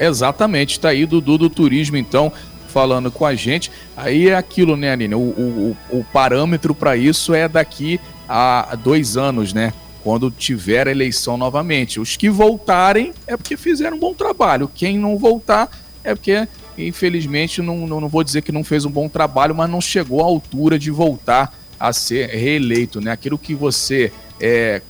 Exatamente, 0.00 0.72
está 0.72 0.88
aí 0.88 1.04
Dudu 1.04 1.36
do 1.36 1.50
Turismo, 1.50 1.96
então, 1.96 2.32
falando 2.68 3.10
com 3.10 3.26
a 3.26 3.34
gente. 3.34 3.70
Aí 3.96 4.30
é 4.30 4.34
aquilo, 4.34 4.74
né, 4.74 4.90
Aline? 4.92 5.14
O, 5.14 5.18
o, 5.18 5.76
o 5.90 6.04
parâmetro 6.10 6.74
para 6.74 6.96
isso 6.96 7.34
é 7.34 7.46
daqui 7.46 8.00
a 8.26 8.76
dois 8.82 9.18
anos, 9.18 9.52
né? 9.52 9.74
Quando 10.02 10.30
tiver 10.30 10.88
a 10.88 10.90
eleição 10.90 11.36
novamente. 11.36 12.00
Os 12.00 12.16
que 12.16 12.28
voltarem 12.28 13.12
é 13.26 13.36
porque 13.36 13.56
fizeram 13.56 13.96
um 13.96 14.00
bom 14.00 14.14
trabalho. 14.14 14.70
Quem 14.74 14.98
não 14.98 15.16
voltar 15.16 15.70
é 16.02 16.14
porque, 16.14 16.46
infelizmente, 16.76 17.62
não, 17.62 17.86
não, 17.86 18.00
não 18.00 18.08
vou 18.08 18.24
dizer 18.24 18.42
que 18.42 18.52
não 18.52 18.64
fez 18.64 18.84
um 18.84 18.90
bom 18.90 19.08
trabalho, 19.08 19.54
mas 19.54 19.70
não 19.70 19.80
chegou 19.80 20.20
à 20.20 20.24
altura 20.24 20.78
de 20.78 20.90
voltar 20.90 21.56
a 21.78 21.92
ser 21.92 22.28
reeleito. 22.28 23.00
Né? 23.00 23.12
Aquilo 23.12 23.38
que 23.38 23.54
você 23.54 24.12
é, 24.40 24.82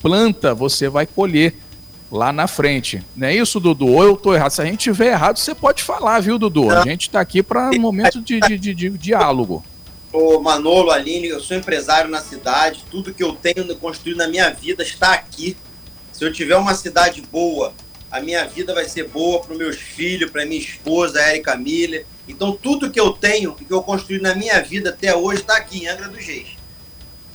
planta, 0.00 0.54
você 0.54 0.88
vai 0.88 1.06
colher 1.06 1.54
lá 2.12 2.32
na 2.32 2.46
frente. 2.46 3.02
Não 3.16 3.26
é 3.26 3.34
isso, 3.34 3.58
Dudu? 3.58 3.86
Ou 3.86 4.04
eu 4.04 4.14
estou 4.14 4.34
errado? 4.34 4.50
Se 4.50 4.62
a 4.62 4.64
gente 4.66 4.78
tiver 4.78 5.12
errado, 5.12 5.38
você 5.38 5.54
pode 5.54 5.82
falar, 5.82 6.20
viu, 6.20 6.38
Dudu? 6.38 6.70
A 6.70 6.82
gente 6.82 7.08
está 7.08 7.20
aqui 7.20 7.42
para 7.42 7.70
um 7.70 7.80
momento 7.80 8.20
de, 8.20 8.38
de, 8.40 8.58
de, 8.58 8.74
de 8.74 8.90
diálogo 8.90 9.64
sou 10.14 10.40
Manolo, 10.40 10.92
Aline, 10.92 11.26
eu 11.26 11.40
sou 11.40 11.56
empresário 11.56 12.08
na 12.08 12.20
cidade, 12.20 12.84
tudo 12.88 13.12
que 13.12 13.24
eu 13.24 13.32
tenho 13.32 13.66
construído 13.74 14.18
na 14.18 14.28
minha 14.28 14.48
vida 14.48 14.84
está 14.84 15.12
aqui. 15.12 15.56
Se 16.12 16.24
eu 16.24 16.32
tiver 16.32 16.54
uma 16.54 16.72
cidade 16.72 17.20
boa, 17.20 17.74
a 18.12 18.20
minha 18.20 18.46
vida 18.46 18.72
vai 18.72 18.84
ser 18.84 19.08
boa 19.08 19.40
para 19.40 19.50
os 19.50 19.58
meus 19.58 19.74
filhos, 19.74 20.30
para 20.30 20.46
minha 20.46 20.60
esposa, 20.60 21.18
a 21.18 21.30
Erika 21.30 21.56
Miller. 21.56 22.06
Então, 22.28 22.52
tudo 22.52 22.92
que 22.92 23.00
eu 23.00 23.10
tenho 23.10 23.56
e 23.60 23.64
que 23.64 23.72
eu 23.72 23.82
construí 23.82 24.20
na 24.20 24.36
minha 24.36 24.62
vida 24.62 24.90
até 24.90 25.16
hoje 25.16 25.40
está 25.40 25.56
aqui 25.56 25.82
em 25.82 25.88
Angra 25.88 26.08
dos 26.08 26.24
Reis. 26.24 26.50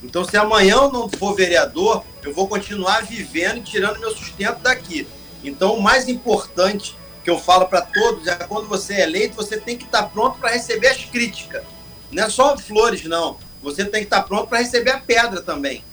Então, 0.01 0.23
se 0.23 0.37
amanhã 0.37 0.75
eu 0.75 0.89
não 0.89 1.09
for 1.09 1.35
vereador, 1.35 2.05
eu 2.23 2.33
vou 2.33 2.47
continuar 2.47 3.05
vivendo 3.05 3.57
e 3.57 3.61
tirando 3.61 3.99
meu 3.99 4.11
sustento 4.11 4.59
daqui. 4.59 5.05
Então, 5.43 5.75
o 5.75 5.81
mais 5.81 6.07
importante 6.07 6.95
que 7.25 7.29
eu 7.29 7.37
falo 7.37 7.65
para 7.65 7.81
todos 7.81 8.25
é 8.25 8.35
quando 8.35 8.69
você 8.69 8.93
é 8.93 9.01
eleito, 9.01 9.35
você 9.35 9.57
tem 9.57 9.75
que 9.75 9.83
estar 9.83 10.03
pronto 10.03 10.39
para 10.39 10.51
receber 10.51 10.87
as 10.87 11.03
críticas. 11.03 11.61
Não 12.11 12.23
é 12.23 12.29
só 12.29 12.57
flores, 12.57 13.03
não. 13.05 13.37
Você 13.61 13.83
tem 13.85 14.01
que 14.01 14.07
estar 14.07 14.23
pronto 14.23 14.47
para 14.47 14.59
receber 14.59 14.91
a 14.91 14.99
pedra 14.99 15.41
também. 15.41 15.83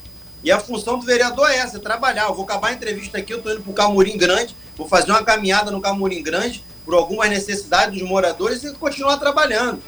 E 0.42 0.50
a 0.50 0.60
função 0.60 0.98
do 0.98 1.04
vereador 1.04 1.50
é 1.50 1.56
essa, 1.56 1.76
é 1.76 1.80
trabalhar. 1.80 2.28
Eu 2.28 2.34
vou 2.34 2.44
acabar 2.44 2.68
a 2.68 2.72
entrevista 2.72 3.18
aqui, 3.18 3.32
eu 3.32 3.38
estou 3.38 3.52
indo 3.52 3.62
para 3.62 3.70
o 3.70 3.74
Camurim 3.74 4.16
Grande, 4.16 4.54
vou 4.76 4.88
fazer 4.88 5.10
uma 5.10 5.24
caminhada 5.24 5.70
no 5.70 5.80
Camurim 5.80 6.22
Grande 6.22 6.64
por 6.84 6.94
algumas 6.94 7.28
necessidades 7.28 7.98
dos 7.98 8.08
moradores 8.08 8.62
e 8.62 8.72
continuar 8.74 9.16
trabalhando. 9.16 9.82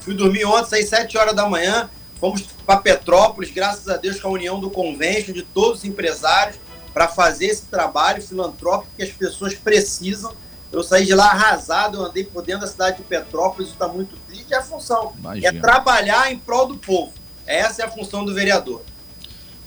Fui 0.00 0.14
dormir 0.14 0.44
ontem, 0.44 0.68
saí 0.68 0.86
7 0.86 1.18
horas 1.18 1.34
da 1.34 1.48
manhã, 1.48 1.90
fomos 2.20 2.42
para 2.64 2.80
Petrópolis, 2.80 3.50
graças 3.50 3.88
a 3.88 3.96
Deus 3.96 4.20
com 4.20 4.28
a 4.28 4.32
união 4.32 4.60
do 4.60 4.70
convênio 4.70 5.32
de 5.32 5.42
todos 5.42 5.80
os 5.80 5.84
empresários, 5.84 6.56
para 6.92 7.08
fazer 7.08 7.46
esse 7.46 7.62
trabalho 7.62 8.22
filantrópico 8.22 8.92
que 8.96 9.02
as 9.02 9.10
pessoas 9.10 9.54
precisam 9.54 10.32
eu 10.74 10.82
saí 10.82 11.06
de 11.06 11.14
lá 11.14 11.30
arrasado, 11.30 11.98
eu 11.98 12.04
andei 12.04 12.24
por 12.24 12.42
dentro 12.42 12.62
da 12.62 12.66
cidade 12.66 12.98
de 12.98 13.02
Petrópolis, 13.04 13.68
isso 13.68 13.74
está 13.74 13.88
muito 13.88 14.16
triste. 14.28 14.52
É 14.52 14.58
a 14.58 14.62
função, 14.62 15.12
Imagina. 15.18 15.48
é 15.48 15.52
trabalhar 15.60 16.32
em 16.32 16.38
prol 16.38 16.66
do 16.66 16.76
povo. 16.76 17.12
Essa 17.46 17.82
é 17.82 17.84
a 17.84 17.90
função 17.90 18.24
do 18.24 18.34
vereador. 18.34 18.82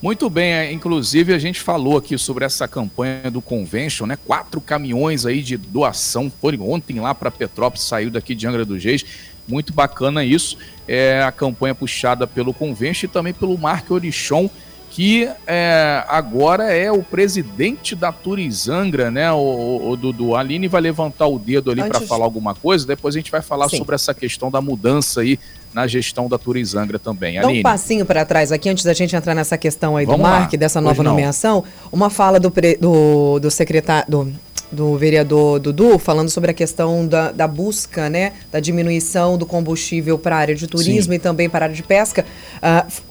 Muito 0.02 0.30
bem, 0.30 0.54
é, 0.54 0.72
inclusive 0.72 1.34
a 1.34 1.39
gente 1.39 1.60
falou 1.60 1.98
aqui 1.98 2.17
sobre 2.20 2.46
essa 2.46 2.67
campanha 2.67 3.32
do 3.32 3.41
Convention, 3.41 4.06
né? 4.06 4.15
Quatro 4.15 4.62
caminhões 4.62 5.26
aí 5.26 5.41
de 5.41 5.58
doação 5.58 6.32
foram 6.39 6.70
ontem 6.70 7.00
lá 7.00 7.15
para 7.15 7.32
Petrópolis, 7.32 7.84
saiu 7.84 8.12
daqui 8.12 8.36
de 8.36 8.46
Angra 8.46 8.63
dos 8.63 8.84
Reis. 8.84 9.04
Muito 9.48 9.74
bacana 9.74 10.24
isso. 10.24 10.58
É 10.88 11.24
a 11.24 11.32
campanha 11.32 11.74
puxada 11.74 12.28
pelo 12.28 12.54
Convention 12.54 13.08
e 13.08 13.12
também 13.12 13.34
pelo 13.34 13.58
Marco 13.58 13.96
Orichon, 13.96 14.50
que 14.89 15.30
é, 15.45 16.04
agora 16.08 16.73
é 16.73 16.91
o 16.91 17.04
presidente 17.04 17.95
da 17.95 18.12
Turizangra, 18.12 19.12
né? 19.12 19.32
O, 19.32 19.89
o, 19.89 19.95
Dudu. 19.95 20.36
Aline 20.36 20.67
vai 20.67 20.82
levantar 20.82 21.28
o 21.28 21.38
dedo 21.38 21.71
ali 21.71 21.84
para 21.84 22.02
falar 22.02 22.26
alguma 22.26 22.56
coisa, 22.56 22.86
depois 22.86 23.15
a 23.15 23.19
gente 23.19 23.30
vai 23.30 23.41
falar 23.41 23.69
Sim. 23.69 23.78
sobre 23.78 23.95
essa 23.95 24.13
questão 24.13 24.50
da 24.50 24.62
mudança 24.62 25.21
aí 25.21 25.39
na 25.73 25.86
gestão 25.86 26.28
da 26.28 26.38
Turizangra 26.38 26.97
também. 26.97 27.39
Dá 27.39 27.47
um 27.47 27.62
passinho 27.62 28.06
para 28.06 28.26
trás 28.26 28.52
aqui, 28.52 28.69
antes 28.69 28.84
da 28.84 28.93
gente 28.93 29.15
entrar 29.15 29.36
nessa 29.36 29.58
questão 29.58 29.95
aí 29.95 30.06
Vamos 30.06 30.21
do 30.21 30.23
Mark, 30.23 30.52
dessa 30.54 30.82
nova 30.82 31.04
nomeação. 31.04 31.63
Uma 31.91 32.10
fala 32.10 32.39
do, 32.39 32.52
do, 32.80 33.39
do 33.39 33.52
secretário. 33.52 34.10
Do, 34.10 34.34
do 34.72 34.98
vereador 34.98 35.60
Dudu, 35.60 35.98
falando 35.98 36.30
sobre 36.30 36.52
a 36.52 36.54
questão 36.54 37.08
da, 37.08 37.32
da 37.32 37.48
busca, 37.48 38.10
né, 38.10 38.34
da 38.52 38.60
diminuição 38.60 39.38
do 39.38 39.46
combustível 39.46 40.18
para 40.18 40.36
a 40.36 40.40
área 40.40 40.56
de 40.56 40.68
turismo 40.68 41.14
Sim. 41.14 41.18
e 41.18 41.20
também 41.20 41.50
para 41.50 41.66
a 41.66 41.68
área 41.68 41.76
de 41.76 41.84
pesca. 41.84 42.26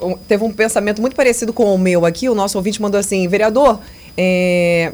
Uh, 0.00 0.18
teve 0.28 0.44
um 0.44 0.52
pensamento 0.52 1.00
muito 1.00 1.16
parecido 1.16 1.52
com 1.52 1.74
o 1.74 1.78
meu 1.78 2.04
aqui. 2.04 2.28
O 2.28 2.34
nosso 2.34 2.58
ouvinte 2.58 2.80
mandou 2.80 3.00
assim: 3.00 3.26
vereador, 3.26 3.80
é, 4.16 4.92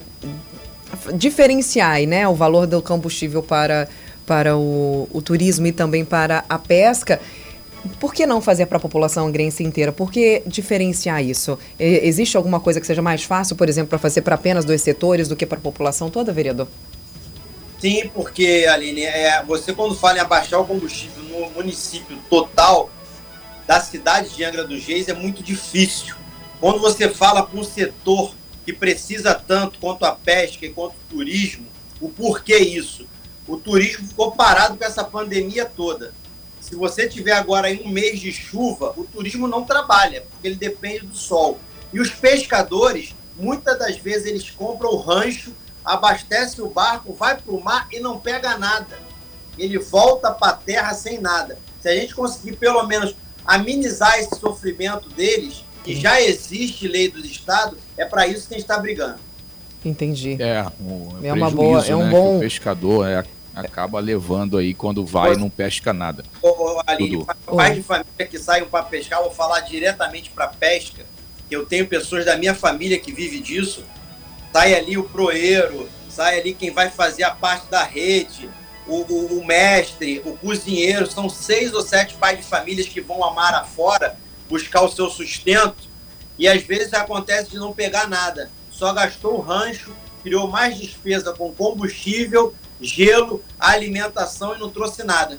diferenciar 1.15 2.01
né, 2.03 2.27
o 2.29 2.35
valor 2.35 2.67
do 2.67 2.81
combustível 2.81 3.43
para, 3.43 3.89
para 4.27 4.57
o, 4.57 5.09
o 5.13 5.21
turismo 5.21 5.67
e 5.67 5.73
também 5.73 6.05
para 6.05 6.45
a 6.49 6.59
pesca. 6.59 7.21
Por 7.99 8.15
que 8.15 8.27
não 8.27 8.41
fazer 8.41 8.67
para 8.67 8.77
a 8.77 8.81
população 8.81 9.27
angrense 9.27 9.65
inteira? 9.65 9.93
Por 9.93 10.13
que 10.13 10.43
diferenciar 10.47 11.23
isso? 11.23 11.59
Existe 11.79 12.37
alguma 12.37 12.61
coisa 12.61 12.81
que 12.81 12.87
seja 12.87 13.03
mais 13.03 13.25
fácil, 13.25 13.57
por 13.57 13.69
exemplo, 13.69 13.91
para 13.91 13.99
fazer 13.99 14.23
para 14.23 14.37
apenas 14.37 14.65
dois 14.65 14.83
setores 14.83 15.27
do 15.27 15.35
que 15.35 15.45
para 15.45 15.59
a 15.59 15.61
população 15.61 16.09
toda, 16.09 16.33
vereador? 16.33 16.69
Sim, 17.81 18.09
porque, 18.15 18.67
Aline, 18.71 19.03
é, 19.03 19.43
você 19.43 19.73
quando 19.73 19.97
fala 19.97 20.19
em 20.19 20.21
abaixar 20.21 20.61
o 20.61 20.65
combustível 20.65 21.25
no 21.25 21.51
município 21.51 22.17
total 22.31 22.89
da 23.67 23.81
cidade 23.81 24.29
de 24.31 24.45
Angra 24.45 24.65
dos 24.65 24.85
Reis 24.85 25.09
é 25.09 25.15
muito 25.15 25.43
difícil. 25.43 26.15
Quando 26.61 26.79
você 26.79 27.09
fala 27.09 27.43
para 27.43 27.59
um 27.59 27.65
setor 27.65 28.33
que 28.65 28.73
precisa 28.73 29.35
tanto 29.35 29.81
quanto 29.81 30.05
a 30.05 30.13
pesca 30.13 30.65
e 30.65 30.71
quanto 30.71 30.93
o 30.93 31.17
turismo, 31.17 31.67
o 32.01 32.09
porquê 32.09 32.59
isso? 32.59 33.09
O 33.49 33.57
turismo 33.57 34.07
ficou 34.07 34.31
parado 34.31 34.77
com 34.77 34.85
essa 34.85 35.03
pandemia 35.03 35.65
toda 35.65 36.13
se 36.73 36.77
você 36.77 37.07
tiver 37.07 37.33
agora 37.33 37.71
em 37.71 37.83
um 37.83 37.91
mês 37.91 38.19
de 38.19 38.33
chuva, 38.33 38.95
o 38.97 39.05
turismo 39.05 39.47
não 39.47 39.63
trabalha, 39.63 40.23
porque 40.23 40.49
ele 40.49 40.57
depende 40.57 41.01
do 41.01 41.15
sol. 41.15 41.59
E 41.93 42.01
os 42.01 42.09
pescadores, 42.09 43.15
muitas 43.37 43.79
das 43.79 43.99
vezes, 43.99 44.27
eles 44.27 44.49
compram 44.51 44.89
o 44.89 44.97
rancho, 44.97 45.53
abastecem 45.85 46.65
o 46.65 46.71
barco, 46.71 47.13
vai 47.13 47.37
para 47.37 47.53
o 47.53 47.63
mar 47.63 47.87
e 47.93 48.01
não 48.01 48.19
pega 48.19 48.57
nada. 48.57 48.99
Ele 49.59 49.79
volta 49.79 50.31
para 50.31 50.53
a 50.53 50.57
terra 50.57 50.95
sem 50.95 51.21
nada. 51.21 51.59
Se 51.83 51.91
a 51.91 51.95
gente 51.95 52.15
conseguir, 52.15 52.57
pelo 52.57 52.87
menos, 52.87 53.15
amenizar 53.45 54.19
esse 54.19 54.41
sofrimento 54.41 55.11
deles, 55.11 55.63
que 55.85 55.95
já 55.95 56.23
existe 56.23 56.89
lei 56.89 57.11
dos 57.11 57.27
estados, 57.27 57.79
é 57.99 58.07
para 58.07 58.27
isso 58.27 58.49
que 58.49 58.55
a 58.55 58.57
gente 58.57 58.65
está 58.65 58.79
brigando. 58.79 59.19
Entendi. 59.85 60.39
É, 60.41 60.65
um, 60.81 61.23
é, 61.23 61.29
é 61.29 61.33
uma 61.35 61.51
boa, 61.51 61.85
é 61.85 61.95
um 61.95 62.05
né, 62.05 62.11
bom. 62.11 62.39
O 62.39 62.41
pescador 62.41 63.07
é 63.07 63.23
acaba 63.55 64.01
levando 64.01 64.57
aí 64.57 64.73
quando 64.75 65.05
vai 65.05 65.35
e 65.35 65.37
não 65.37 65.51
pesca 65.51 65.93
nada. 65.93 66.25
Ô, 66.41 66.49
ô, 66.49 66.83
Aline, 66.87 67.25
pai 67.47 67.75
de 67.75 67.83
família 67.83 68.27
que 68.29 68.39
saem 68.39 68.65
para 68.65 68.85
pescar, 68.85 69.21
vou 69.21 69.31
falar 69.31 69.61
diretamente 69.61 70.31
para 70.31 70.49
pesca. 70.49 71.05
Eu 71.51 71.67
tenho 71.67 71.87
pessoas 71.87 72.25
da 72.25 72.37
minha 72.37 72.55
família 72.55 72.99
que 72.99 73.13
vive 73.13 73.39
disso. 73.41 73.85
Sai 74.53 74.75
ali 74.75 74.97
o 74.97 75.05
proeiro, 75.05 75.89
sai 76.09 76.41
ali 76.41 76.55
quem 76.55 76.71
vai 76.71 76.91
fazer 76.91 77.25
a 77.25 77.31
parte 77.31 77.71
da 77.71 77.83
rede, 77.83 78.49
o, 78.87 78.97
o, 78.97 79.39
o 79.41 79.47
mestre, 79.47 80.23
o 80.25 80.37
cozinheiro. 80.37 81.11
São 81.11 81.29
seis 81.29 81.75
ou 81.75 81.83
sete 81.83 82.15
pais 82.15 82.39
de 82.39 82.45
famílias 82.45 82.89
que 82.89 83.01
vão 83.01 83.23
amar 83.23 83.55
afora 83.55 84.17
buscar 84.49 84.83
o 84.83 84.91
seu 84.91 85.11
sustento. 85.11 85.91
E 86.39 86.49
às 86.49 86.63
vezes 86.63 86.95
acontece 86.95 87.51
de 87.51 87.59
não 87.59 87.73
pegar 87.73 88.09
nada. 88.09 88.51
Só 88.71 88.93
gastou 88.93 89.37
o 89.37 89.41
rancho, 89.41 89.93
criou 90.23 90.49
mais 90.49 90.79
despesa 90.79 91.33
com 91.33 91.53
combustível 91.53 92.55
gelo, 92.83 93.43
alimentação 93.59 94.55
e 94.55 94.59
não 94.59 94.69
trouxe 94.69 95.05
nada. 95.05 95.39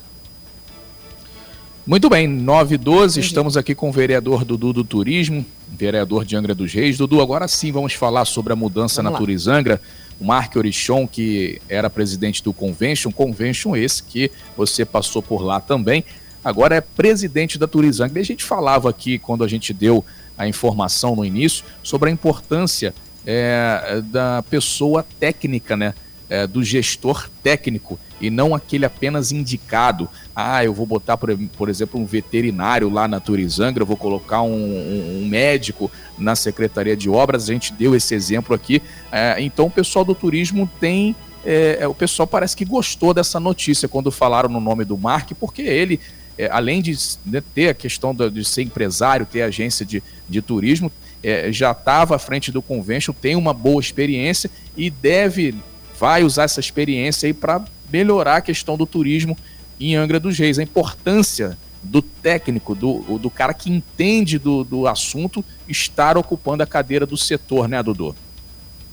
Muito 1.85 2.09
bem, 2.09 2.27
9 2.27 2.75
e 2.75 2.77
12, 2.77 3.19
estamos 3.19 3.57
aqui 3.57 3.75
com 3.75 3.89
o 3.89 3.91
vereador 3.91 4.45
Dudu 4.45 4.71
do 4.71 4.83
Turismo, 4.85 5.45
vereador 5.67 6.23
de 6.23 6.33
Angra 6.33 6.55
dos 6.55 6.71
Reis. 6.71 6.97
Dudu, 6.97 7.21
agora 7.21 7.45
sim 7.45 7.73
vamos 7.73 7.93
falar 7.93 8.23
sobre 8.23 8.53
a 8.53 8.55
mudança 8.55 9.01
vamos 9.01 9.11
na 9.11 9.13
lá. 9.13 9.19
Turizangra. 9.19 9.81
o 10.17 10.23
Mark 10.23 10.55
Orichon, 10.55 11.05
que 11.05 11.61
era 11.67 11.89
presidente 11.89 12.41
do 12.41 12.53
Convention, 12.53 13.11
Convention 13.11 13.75
esse 13.75 14.01
que 14.01 14.31
você 14.55 14.85
passou 14.85 15.21
por 15.21 15.41
lá 15.41 15.59
também, 15.59 16.05
agora 16.41 16.75
é 16.75 16.79
presidente 16.79 17.59
da 17.59 17.67
Turizang. 17.67 18.17
A 18.17 18.23
gente 18.23 18.45
falava 18.45 18.89
aqui, 18.89 19.19
quando 19.19 19.43
a 19.43 19.47
gente 19.49 19.73
deu 19.73 20.05
a 20.37 20.47
informação 20.47 21.17
no 21.17 21.25
início, 21.25 21.65
sobre 21.83 22.09
a 22.09 22.13
importância 22.13 22.93
é, 23.25 24.01
da 24.05 24.41
pessoa 24.49 25.05
técnica, 25.19 25.75
né? 25.75 25.93
É, 26.33 26.47
do 26.47 26.63
gestor 26.63 27.29
técnico 27.43 27.99
e 28.19 28.31
não 28.31 28.55
aquele 28.55 28.85
apenas 28.85 29.31
indicado. 29.31 30.09
Ah, 30.35 30.65
eu 30.65 30.73
vou 30.73 30.83
botar, 30.83 31.15
por, 31.15 31.37
por 31.55 31.69
exemplo, 31.69 31.99
um 31.99 32.07
veterinário 32.07 32.89
lá 32.89 33.07
na 33.07 33.19
Turizangra, 33.19 33.85
vou 33.85 33.95
colocar 33.95 34.41
um, 34.41 34.51
um, 34.51 35.21
um, 35.21 35.27
médico 35.27 35.91
na 36.17 36.35
Secretaria 36.35 36.97
de 36.97 37.07
Obras, 37.07 37.47
a 37.47 37.53
gente 37.53 37.71
deu 37.71 37.95
esse 37.95 38.15
exemplo 38.15 38.55
aqui. 38.55 38.81
É, 39.11 39.35
então, 39.41 39.67
o 39.67 39.69
pessoal 39.69 40.03
do 40.03 40.15
turismo 40.15 40.67
tem. 40.79 41.15
É, 41.45 41.77
é 41.81 41.87
o 41.87 41.93
pessoal 41.93 42.25
parece 42.25 42.57
que 42.57 42.65
gostou 42.65 43.13
dessa 43.13 43.39
notícia 43.39 43.87
quando 43.87 44.09
falaram 44.09 44.49
no 44.49 44.59
nome 44.59 44.83
do 44.83 44.97
Mark, 44.97 45.33
porque 45.39 45.61
ele 45.61 45.99
é, 46.35 46.49
além 46.51 46.81
de 46.81 46.97
né, 47.23 47.43
ter 47.53 47.69
a 47.69 47.73
questão 47.75 48.15
de, 48.15 48.43
ser 48.43 48.63
empresário, 48.63 49.27
ter 49.27 49.43
agência 49.43 49.85
de, 49.85 50.01
de 50.27 50.41
turismo, 50.41 50.91
é, 51.21 51.51
já 51.51 51.71
estava 51.71 52.15
à 52.15 52.19
frente 52.19 52.51
do 52.51 52.61
convention, 52.61 53.13
tem 53.13 53.35
uma 53.35 53.53
boa 53.53 53.79
experiência 53.79 54.49
e 54.75 54.89
deve, 54.89 55.55
vai 56.03 56.21
usar 56.21 56.43
essa 56.43 56.59
experiência 56.59 57.27
aí 57.27 57.33
para 57.33 57.63
melhorar 57.89 58.35
a 58.35 58.41
questão 58.41 58.75
do 58.75 58.85
turismo 58.85 59.37
em 59.79 59.95
Angra 59.95 60.19
dos 60.19 60.37
Reis. 60.37 60.59
A 60.59 60.63
importância 60.63 61.57
do 61.81 62.01
técnico, 62.01 62.75
do, 62.75 63.17
do 63.17 63.29
cara 63.29 63.53
que 63.53 63.71
entende 63.71 64.37
do, 64.37 64.65
do 64.65 64.85
assunto, 64.85 65.45
estar 65.65 66.17
ocupando 66.17 66.61
a 66.61 66.67
cadeira 66.67 67.05
do 67.05 67.15
setor, 67.15 67.69
né, 67.69 67.81
Dudu? 67.81 68.13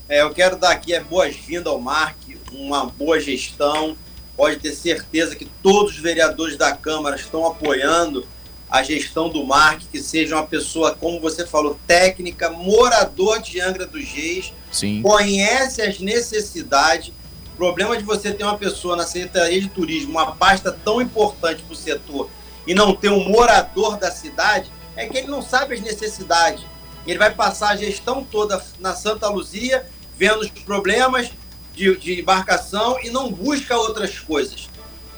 É, 0.07 0.21
eu 0.21 0.29
quero 0.29 0.55
dar 0.55 0.71
aqui 0.71 0.95
as 0.95 1.05
boas-vindas 1.05 1.67
ao 1.67 1.81
Mark, 1.81 2.15
uma 2.53 2.85
boa 2.85 3.19
gestão. 3.19 3.97
Pode 4.37 4.61
ter 4.61 4.71
certeza 4.71 5.35
que 5.35 5.43
todos 5.61 5.91
os 5.91 5.99
vereadores 5.99 6.55
da 6.55 6.73
Câmara 6.73 7.17
estão 7.17 7.45
apoiando 7.45 8.25
a 8.71 8.81
gestão 8.81 9.29
do 9.29 9.45
Mark, 9.45 9.81
que 9.91 10.01
seja 10.01 10.35
uma 10.35 10.47
pessoa, 10.47 10.95
como 10.95 11.19
você 11.19 11.45
falou, 11.45 11.77
técnica, 11.85 12.49
morador 12.49 13.41
de 13.41 13.59
Angra 13.59 13.85
dos 13.85 14.05
Reis, 14.05 14.53
Sim. 14.71 15.01
conhece 15.01 15.81
as 15.81 15.99
necessidades 15.99 17.11
problema 17.61 17.95
de 17.95 18.03
você 18.03 18.33
ter 18.33 18.43
uma 18.43 18.57
pessoa 18.57 18.95
na 18.95 19.05
Secretaria 19.05 19.61
de 19.61 19.69
Turismo, 19.69 20.13
uma 20.13 20.35
pasta 20.35 20.71
tão 20.71 20.99
importante 20.99 21.61
para 21.61 21.73
o 21.73 21.75
setor, 21.75 22.27
e 22.65 22.73
não 22.73 22.95
ter 22.95 23.11
um 23.11 23.29
morador 23.29 23.97
da 23.97 24.09
cidade, 24.09 24.71
é 24.95 25.05
que 25.05 25.19
ele 25.19 25.27
não 25.27 25.43
sabe 25.43 25.75
as 25.75 25.81
necessidades. 25.81 26.63
Ele 27.05 27.19
vai 27.19 27.31
passar 27.31 27.69
a 27.69 27.75
gestão 27.75 28.23
toda 28.23 28.59
na 28.79 28.95
Santa 28.95 29.27
Luzia, 29.29 29.85
vendo 30.17 30.39
os 30.39 30.49
problemas 30.49 31.29
de, 31.75 31.95
de 31.97 32.19
embarcação 32.19 32.97
e 33.03 33.11
não 33.11 33.31
busca 33.31 33.77
outras 33.77 34.17
coisas. 34.17 34.67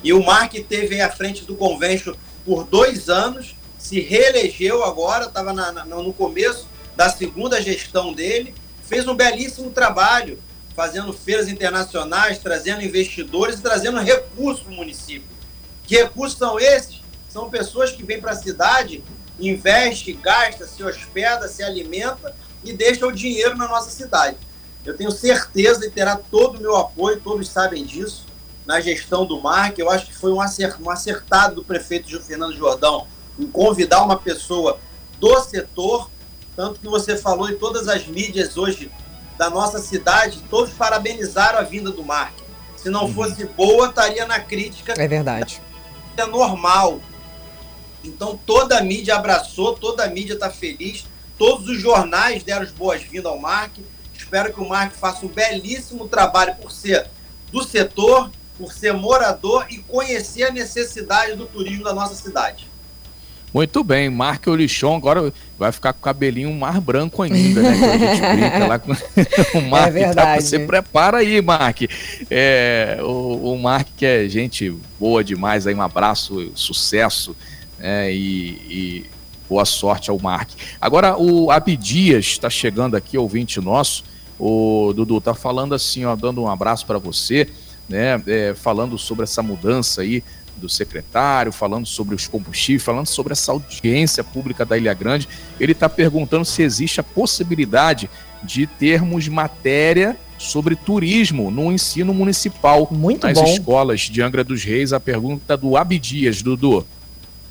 E 0.03 0.11
o 0.11 0.21
Mark 0.21 0.51
teve 0.67 0.99
à 0.99 1.09
frente 1.09 1.45
do 1.45 1.55
convênio 1.55 2.17
por 2.45 2.65
dois 2.65 3.09
anos, 3.09 3.55
se 3.77 3.99
reelegeu 3.99 4.83
agora, 4.83 5.25
estava 5.25 5.53
no 5.53 6.13
começo 6.13 6.67
da 6.95 7.09
segunda 7.09 7.61
gestão 7.61 8.13
dele, 8.13 8.53
fez 8.87 9.07
um 9.07 9.15
belíssimo 9.15 9.71
trabalho 9.71 10.39
fazendo 10.75 11.13
feiras 11.13 11.47
internacionais, 11.47 12.39
trazendo 12.39 12.81
investidores 12.81 13.59
e 13.59 13.61
trazendo 13.61 13.99
recursos 13.99 14.63
para 14.63 14.73
o 14.73 14.75
município. 14.75 15.27
Que 15.85 15.97
recursos 15.97 16.37
são 16.37 16.59
esses? 16.59 17.01
São 17.29 17.49
pessoas 17.49 17.91
que 17.91 18.03
vêm 18.03 18.21
para 18.21 18.31
a 18.31 18.35
cidade, 18.35 19.03
investe, 19.39 20.13
gasta, 20.13 20.65
se 20.65 20.83
hospeda, 20.83 21.47
se 21.47 21.63
alimenta 21.63 22.35
e 22.63 22.73
deixa 22.73 23.05
o 23.05 23.11
dinheiro 23.11 23.57
na 23.57 23.67
nossa 23.67 23.89
cidade. 23.89 24.37
Eu 24.85 24.95
tenho 24.95 25.11
certeza 25.11 25.81
de 25.81 25.89
terá 25.89 26.15
todo 26.15 26.57
o 26.57 26.61
meu 26.61 26.75
apoio, 26.75 27.19
todos 27.19 27.47
sabem 27.49 27.85
disso, 27.85 28.25
na 28.65 28.79
gestão 28.79 29.25
do 29.25 29.41
mar, 29.41 29.73
que 29.73 29.81
eu 29.81 29.89
acho 29.89 30.07
que 30.07 30.15
foi 30.15 30.31
um 30.31 30.41
acertado 30.41 31.55
do 31.55 31.63
prefeito 31.63 32.21
Fernando 32.21 32.55
Jordão 32.55 33.07
em 33.37 33.47
convidar 33.47 34.03
uma 34.03 34.17
pessoa 34.17 34.79
do 35.19 35.39
setor, 35.41 36.09
tanto 36.55 36.79
que 36.79 36.87
você 36.87 37.17
falou 37.17 37.49
em 37.49 37.55
todas 37.55 37.87
as 37.87 38.05
mídias 38.07 38.57
hoje 38.57 38.91
da 39.37 39.49
nossa 39.49 39.79
cidade, 39.79 40.43
todos 40.49 40.73
parabenizaram 40.73 41.59
a 41.59 41.63
vinda 41.63 41.91
do 41.91 42.03
Mark. 42.03 42.33
Se 42.75 42.89
não 42.89 43.05
uhum. 43.05 43.13
fosse 43.13 43.45
boa, 43.45 43.87
estaria 43.87 44.25
na 44.25 44.39
crítica. 44.39 44.93
É 44.97 45.07
verdade. 45.07 45.61
É 46.15 46.25
normal. 46.25 46.99
Então 48.03 48.39
toda 48.45 48.77
a 48.77 48.83
mídia 48.83 49.15
abraçou, 49.15 49.73
toda 49.75 50.03
a 50.03 50.07
mídia 50.07 50.33
está 50.33 50.49
feliz, 50.49 51.05
todos 51.37 51.67
os 51.69 51.81
jornais 51.81 52.43
deram 52.43 52.63
as 52.63 52.71
boas-vindas 52.71 53.31
ao 53.31 53.39
Mark. 53.39 53.77
Espero 54.13 54.53
que 54.53 54.59
o 54.59 54.67
Mark 54.67 54.93
faça 54.93 55.25
um 55.25 55.29
belíssimo 55.29 56.07
trabalho 56.07 56.55
por 56.55 56.71
ser 56.71 57.09
do 57.51 57.63
setor, 57.63 58.29
por 58.57 58.73
ser 58.73 58.93
morador 58.93 59.65
e 59.69 59.77
conhecer 59.79 60.43
a 60.43 60.51
necessidade 60.51 61.35
do 61.35 61.45
turismo 61.45 61.83
da 61.83 61.93
nossa 61.93 62.15
cidade. 62.15 62.73
Muito 63.53 63.83
bem, 63.83 64.09
Mark 64.09 64.47
Olichon 64.47 64.95
agora 64.95 65.31
vai 65.59 65.71
ficar 65.71 65.93
com 65.93 65.99
o 65.99 66.01
cabelinho 66.01 66.51
mais 66.51 66.79
branco 66.79 67.21
ainda, 67.21 67.61
né? 67.61 67.77
Que 67.77 67.85
a 67.85 67.97
gente 67.97 68.21
brinca 68.35 68.67
lá 68.67 68.79
com 68.79 68.91
o 69.59 69.61
Mark. 69.69 69.87
É 69.87 69.91
verdade. 69.91 70.15
Tá, 70.15 70.41
você 70.41 70.59
prepara 70.59 71.17
aí, 71.19 71.39
Mark. 71.39 71.81
É, 72.31 72.97
o, 73.01 73.53
o 73.53 73.61
Mark 73.61 73.87
que 73.95 74.05
é 74.07 74.27
gente 74.27 74.75
boa 74.99 75.23
demais, 75.23 75.67
aí 75.67 75.75
um 75.75 75.83
abraço, 75.83 76.51
sucesso 76.55 77.35
é, 77.79 78.11
e, 78.11 78.49
e, 78.67 79.05
boa 79.47 79.65
sorte 79.65 80.09
ao 80.09 80.17
Mark. 80.17 80.49
Agora 80.81 81.15
o 81.15 81.51
Abdias 81.51 82.25
está 82.25 82.49
chegando 82.49 82.95
aqui, 82.95 83.19
ouvinte 83.19 83.61
nosso. 83.61 84.03
O 84.39 84.93
Dudu 84.95 85.21
tá 85.21 85.35
falando 85.35 85.75
assim, 85.75 86.05
ó, 86.05 86.15
dando 86.15 86.41
um 86.41 86.49
abraço 86.49 86.87
para 86.87 86.97
você, 86.97 87.47
né? 87.93 88.19
É, 88.25 88.55
falando 88.55 88.97
sobre 88.97 89.23
essa 89.23 89.43
mudança 89.43 90.01
aí 90.01 90.23
do 90.57 90.67
secretário, 90.67 91.51
falando 91.51 91.85
sobre 91.85 92.15
os 92.15 92.27
combustíveis, 92.27 92.81
falando 92.81 93.05
sobre 93.05 93.33
essa 93.33 93.51
audiência 93.51 94.23
pública 94.23 94.65
da 94.65 94.75
Ilha 94.75 94.93
Grande. 94.95 95.29
Ele 95.59 95.73
está 95.73 95.87
perguntando 95.87 96.43
se 96.43 96.63
existe 96.63 96.99
a 96.99 97.03
possibilidade 97.03 98.09
de 98.41 98.65
termos 98.65 99.27
matéria 99.27 100.17
sobre 100.39 100.75
turismo 100.75 101.51
no 101.51 101.71
ensino 101.71 102.13
municipal 102.13 102.87
muito 102.91 103.27
nas 103.27 103.37
bom. 103.37 103.45
escolas 103.45 104.01
de 104.01 104.21
Angra 104.21 104.43
dos 104.43 104.63
Reis. 104.63 104.91
A 104.91 104.99
pergunta 104.99 105.55
do 105.55 105.77
Abdias, 105.77 106.41
Dudu. 106.41 106.85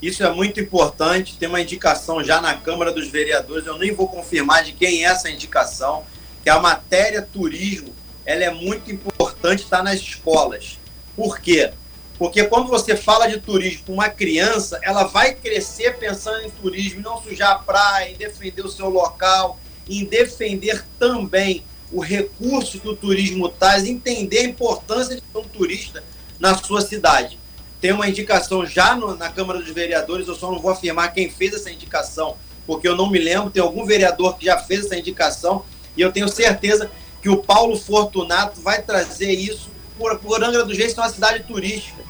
Isso 0.00 0.24
é 0.24 0.32
muito 0.32 0.58
importante. 0.58 1.36
Tem 1.38 1.48
uma 1.48 1.60
indicação 1.60 2.22
já 2.24 2.40
na 2.40 2.54
Câmara 2.54 2.90
dos 2.90 3.06
Vereadores. 3.06 3.64
Eu 3.64 3.78
nem 3.78 3.94
vou 3.94 4.08
confirmar 4.08 4.64
de 4.64 4.72
quem 4.72 5.04
é 5.04 5.08
essa 5.08 5.30
indicação, 5.30 6.02
que 6.42 6.50
a 6.50 6.58
matéria 6.58 7.22
turismo 7.22 7.92
ela 8.24 8.44
é 8.44 8.50
muito 8.50 8.90
importante 8.90 9.11
estar 9.50 9.78
tá 9.78 9.82
nas 9.82 10.00
escolas. 10.00 10.78
Por 11.16 11.40
quê? 11.40 11.72
Porque 12.18 12.44
quando 12.44 12.68
você 12.68 12.96
fala 12.96 13.26
de 13.26 13.40
turismo 13.40 13.84
para 13.84 13.94
uma 13.94 14.08
criança, 14.08 14.78
ela 14.82 15.04
vai 15.04 15.34
crescer 15.34 15.98
pensando 15.98 16.46
em 16.46 16.50
turismo, 16.50 17.00
não 17.00 17.20
sujar 17.20 17.52
a 17.52 17.58
praia, 17.58 18.10
em 18.10 18.14
defender 18.14 18.64
o 18.64 18.68
seu 18.68 18.88
local, 18.88 19.58
em 19.88 20.04
defender 20.04 20.84
também 20.98 21.64
o 21.90 22.00
recurso 22.00 22.78
que 22.78 22.88
o 22.88 22.96
turismo 22.96 23.48
traz, 23.48 23.84
entender 23.84 24.38
a 24.38 24.44
importância 24.44 25.16
de 25.16 25.20
ser 25.20 25.38
um 25.38 25.42
turista 25.42 26.02
na 26.38 26.56
sua 26.56 26.80
cidade. 26.80 27.38
Tem 27.80 27.92
uma 27.92 28.08
indicação 28.08 28.64
já 28.64 28.94
no, 28.94 29.16
na 29.16 29.28
Câmara 29.28 29.58
dos 29.58 29.70
Vereadores, 29.70 30.28
eu 30.28 30.34
só 30.34 30.50
não 30.50 30.60
vou 30.60 30.70
afirmar 30.70 31.12
quem 31.12 31.28
fez 31.28 31.52
essa 31.52 31.70
indicação, 31.70 32.36
porque 32.66 32.86
eu 32.86 32.96
não 32.96 33.10
me 33.10 33.18
lembro, 33.18 33.50
tem 33.50 33.62
algum 33.62 33.84
vereador 33.84 34.38
que 34.38 34.46
já 34.46 34.58
fez 34.58 34.86
essa 34.86 34.96
indicação, 34.96 35.64
e 35.96 36.00
eu 36.00 36.12
tenho 36.12 36.28
certeza 36.28 36.90
que 37.22 37.28
o 37.28 37.36
Paulo 37.36 37.78
Fortunato 37.78 38.60
vai 38.60 38.82
trazer 38.82 39.30
isso 39.30 39.70
por, 39.96 40.18
por 40.18 40.42
Angra 40.42 40.64
dos 40.64 40.76
Reis, 40.76 40.92
que 40.92 40.98
é 40.98 41.02
uma 41.02 41.08
cidade 41.08 41.44
turística. 41.44 42.02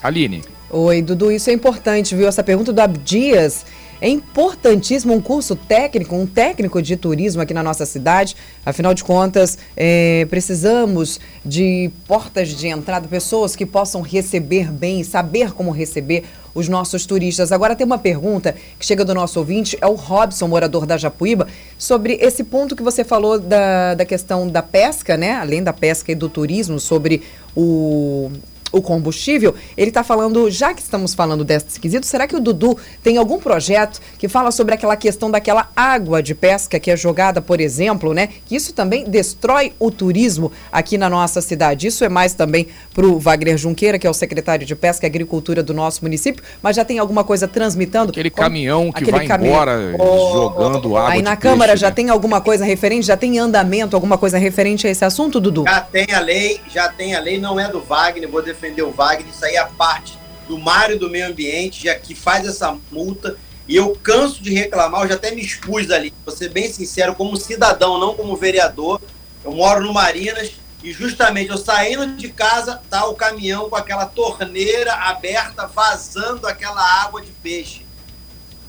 Aline. 0.00 0.44
Oi, 0.70 1.02
Dudu, 1.02 1.32
isso 1.32 1.50
é 1.50 1.52
importante, 1.52 2.14
viu? 2.14 2.28
Essa 2.28 2.44
pergunta 2.44 2.72
do 2.72 2.80
Abdias. 2.80 3.64
É 4.00 4.08
importantíssimo 4.08 5.12
um 5.12 5.20
curso 5.20 5.56
técnico, 5.56 6.14
um 6.14 6.24
técnico 6.24 6.80
de 6.80 6.96
turismo 6.96 7.42
aqui 7.42 7.52
na 7.52 7.64
nossa 7.64 7.84
cidade. 7.84 8.36
Afinal 8.64 8.94
de 8.94 9.02
contas, 9.02 9.58
é, 9.76 10.24
precisamos 10.30 11.18
de 11.44 11.90
portas 12.06 12.50
de 12.50 12.68
entrada, 12.68 13.08
pessoas 13.08 13.56
que 13.56 13.66
possam 13.66 14.00
receber 14.00 14.70
bem, 14.70 15.02
saber 15.02 15.52
como 15.52 15.72
receber 15.72 16.24
os 16.58 16.68
nossos 16.68 17.06
turistas. 17.06 17.52
Agora 17.52 17.76
tem 17.76 17.86
uma 17.86 17.98
pergunta 17.98 18.54
que 18.78 18.84
chega 18.84 19.04
do 19.04 19.14
nosso 19.14 19.38
ouvinte, 19.38 19.78
é 19.80 19.86
o 19.86 19.94
Robson, 19.94 20.48
morador 20.48 20.84
da 20.84 20.96
Japuíba, 20.96 21.46
sobre 21.78 22.14
esse 22.14 22.42
ponto 22.42 22.74
que 22.74 22.82
você 22.82 23.04
falou 23.04 23.38
da, 23.38 23.94
da 23.94 24.04
questão 24.04 24.48
da 24.48 24.62
pesca, 24.62 25.16
né? 25.16 25.32
Além 25.34 25.62
da 25.62 25.72
pesca 25.72 26.10
e 26.10 26.16
do 26.16 26.28
turismo, 26.28 26.80
sobre 26.80 27.22
o 27.56 28.30
o 28.70 28.80
combustível, 28.80 29.54
ele 29.76 29.90
está 29.90 30.02
falando, 30.02 30.50
já 30.50 30.74
que 30.74 30.82
estamos 30.82 31.14
falando 31.14 31.44
desse 31.44 31.80
quesito, 31.80 32.06
será 32.06 32.26
que 32.26 32.36
o 32.36 32.40
Dudu 32.40 32.76
tem 33.02 33.16
algum 33.16 33.38
projeto 33.38 34.00
que 34.18 34.28
fala 34.28 34.50
sobre 34.50 34.74
aquela 34.74 34.96
questão 34.96 35.30
daquela 35.30 35.70
água 35.74 36.22
de 36.22 36.34
pesca 36.34 36.78
que 36.78 36.90
é 36.90 36.96
jogada, 36.96 37.40
por 37.40 37.60
exemplo, 37.60 38.12
né? 38.12 38.28
Que 38.44 38.56
isso 38.56 38.72
também 38.72 39.04
destrói 39.04 39.72
o 39.78 39.90
turismo 39.90 40.52
aqui 40.70 40.98
na 40.98 41.08
nossa 41.08 41.40
cidade. 41.40 41.86
Isso 41.86 42.04
é 42.04 42.08
mais 42.08 42.34
também 42.34 42.68
para 42.94 43.06
o 43.06 43.18
Wagner 43.18 43.56
Junqueira, 43.56 43.98
que 43.98 44.06
é 44.06 44.10
o 44.10 44.14
secretário 44.14 44.66
de 44.66 44.74
Pesca 44.74 45.06
e 45.06 45.08
Agricultura 45.08 45.62
do 45.62 45.72
nosso 45.72 46.02
município, 46.02 46.42
mas 46.62 46.76
já 46.76 46.84
tem 46.84 46.98
alguma 46.98 47.24
coisa 47.24 47.48
transmitando? 47.48 48.10
Aquele 48.10 48.30
caminhão 48.30 48.92
que 48.92 49.10
vai 49.10 49.26
caminhão. 49.26 49.54
embora 49.54 49.94
oh, 49.98 50.32
jogando 50.32 50.96
água 50.96 51.10
Aí 51.10 51.22
na 51.22 51.36
Câmara 51.36 51.72
peixe, 51.72 51.80
já 51.80 51.88
né? 51.88 51.94
tem 51.94 52.10
alguma 52.10 52.40
coisa 52.40 52.64
referente, 52.64 53.06
já 53.06 53.16
tem 53.16 53.38
andamento, 53.38 53.96
alguma 53.96 54.18
coisa 54.18 54.36
referente 54.38 54.86
a 54.86 54.90
esse 54.90 55.04
assunto, 55.04 55.40
Dudu? 55.40 55.64
Já 55.66 55.80
tem 55.80 56.06
a 56.12 56.20
lei, 56.20 56.60
já 56.68 56.88
tem 56.88 57.14
a 57.14 57.20
lei, 57.20 57.38
não 57.38 57.58
é 57.58 57.68
do 57.68 57.80
Wagner, 57.80 58.28
vou 58.28 58.42
defender 58.42 58.57
o 58.82 58.90
Wagner, 58.90 59.32
isso 59.32 59.44
aí 59.44 59.56
é 59.56 59.64
parte 59.64 60.18
do 60.48 60.58
Mário 60.58 60.98
do 60.98 61.10
Meio 61.10 61.28
Ambiente, 61.28 61.84
já 61.84 61.94
que 61.94 62.14
faz 62.14 62.46
essa 62.46 62.76
multa. 62.90 63.36
E 63.68 63.76
eu 63.76 63.94
canso 64.02 64.42
de 64.42 64.52
reclamar, 64.54 65.02
eu 65.02 65.08
já 65.08 65.14
até 65.14 65.30
me 65.30 65.42
expus 65.42 65.86
dali. 65.86 66.12
Vou 66.24 66.34
ser 66.34 66.48
bem 66.48 66.72
sincero, 66.72 67.14
como 67.14 67.36
cidadão, 67.36 67.98
não 67.98 68.14
como 68.14 68.34
vereador. 68.34 69.00
Eu 69.44 69.52
moro 69.52 69.84
no 69.84 69.92
Marinas 69.92 70.52
e 70.82 70.92
justamente 70.92 71.50
eu 71.50 71.58
saindo 71.58 72.16
de 72.16 72.28
casa, 72.30 72.80
tá 72.88 73.06
o 73.06 73.14
caminhão 73.14 73.68
com 73.68 73.76
aquela 73.76 74.06
torneira 74.06 74.94
aberta, 74.94 75.66
vazando 75.66 76.46
aquela 76.46 76.82
água 77.02 77.20
de 77.20 77.30
peixe. 77.30 77.84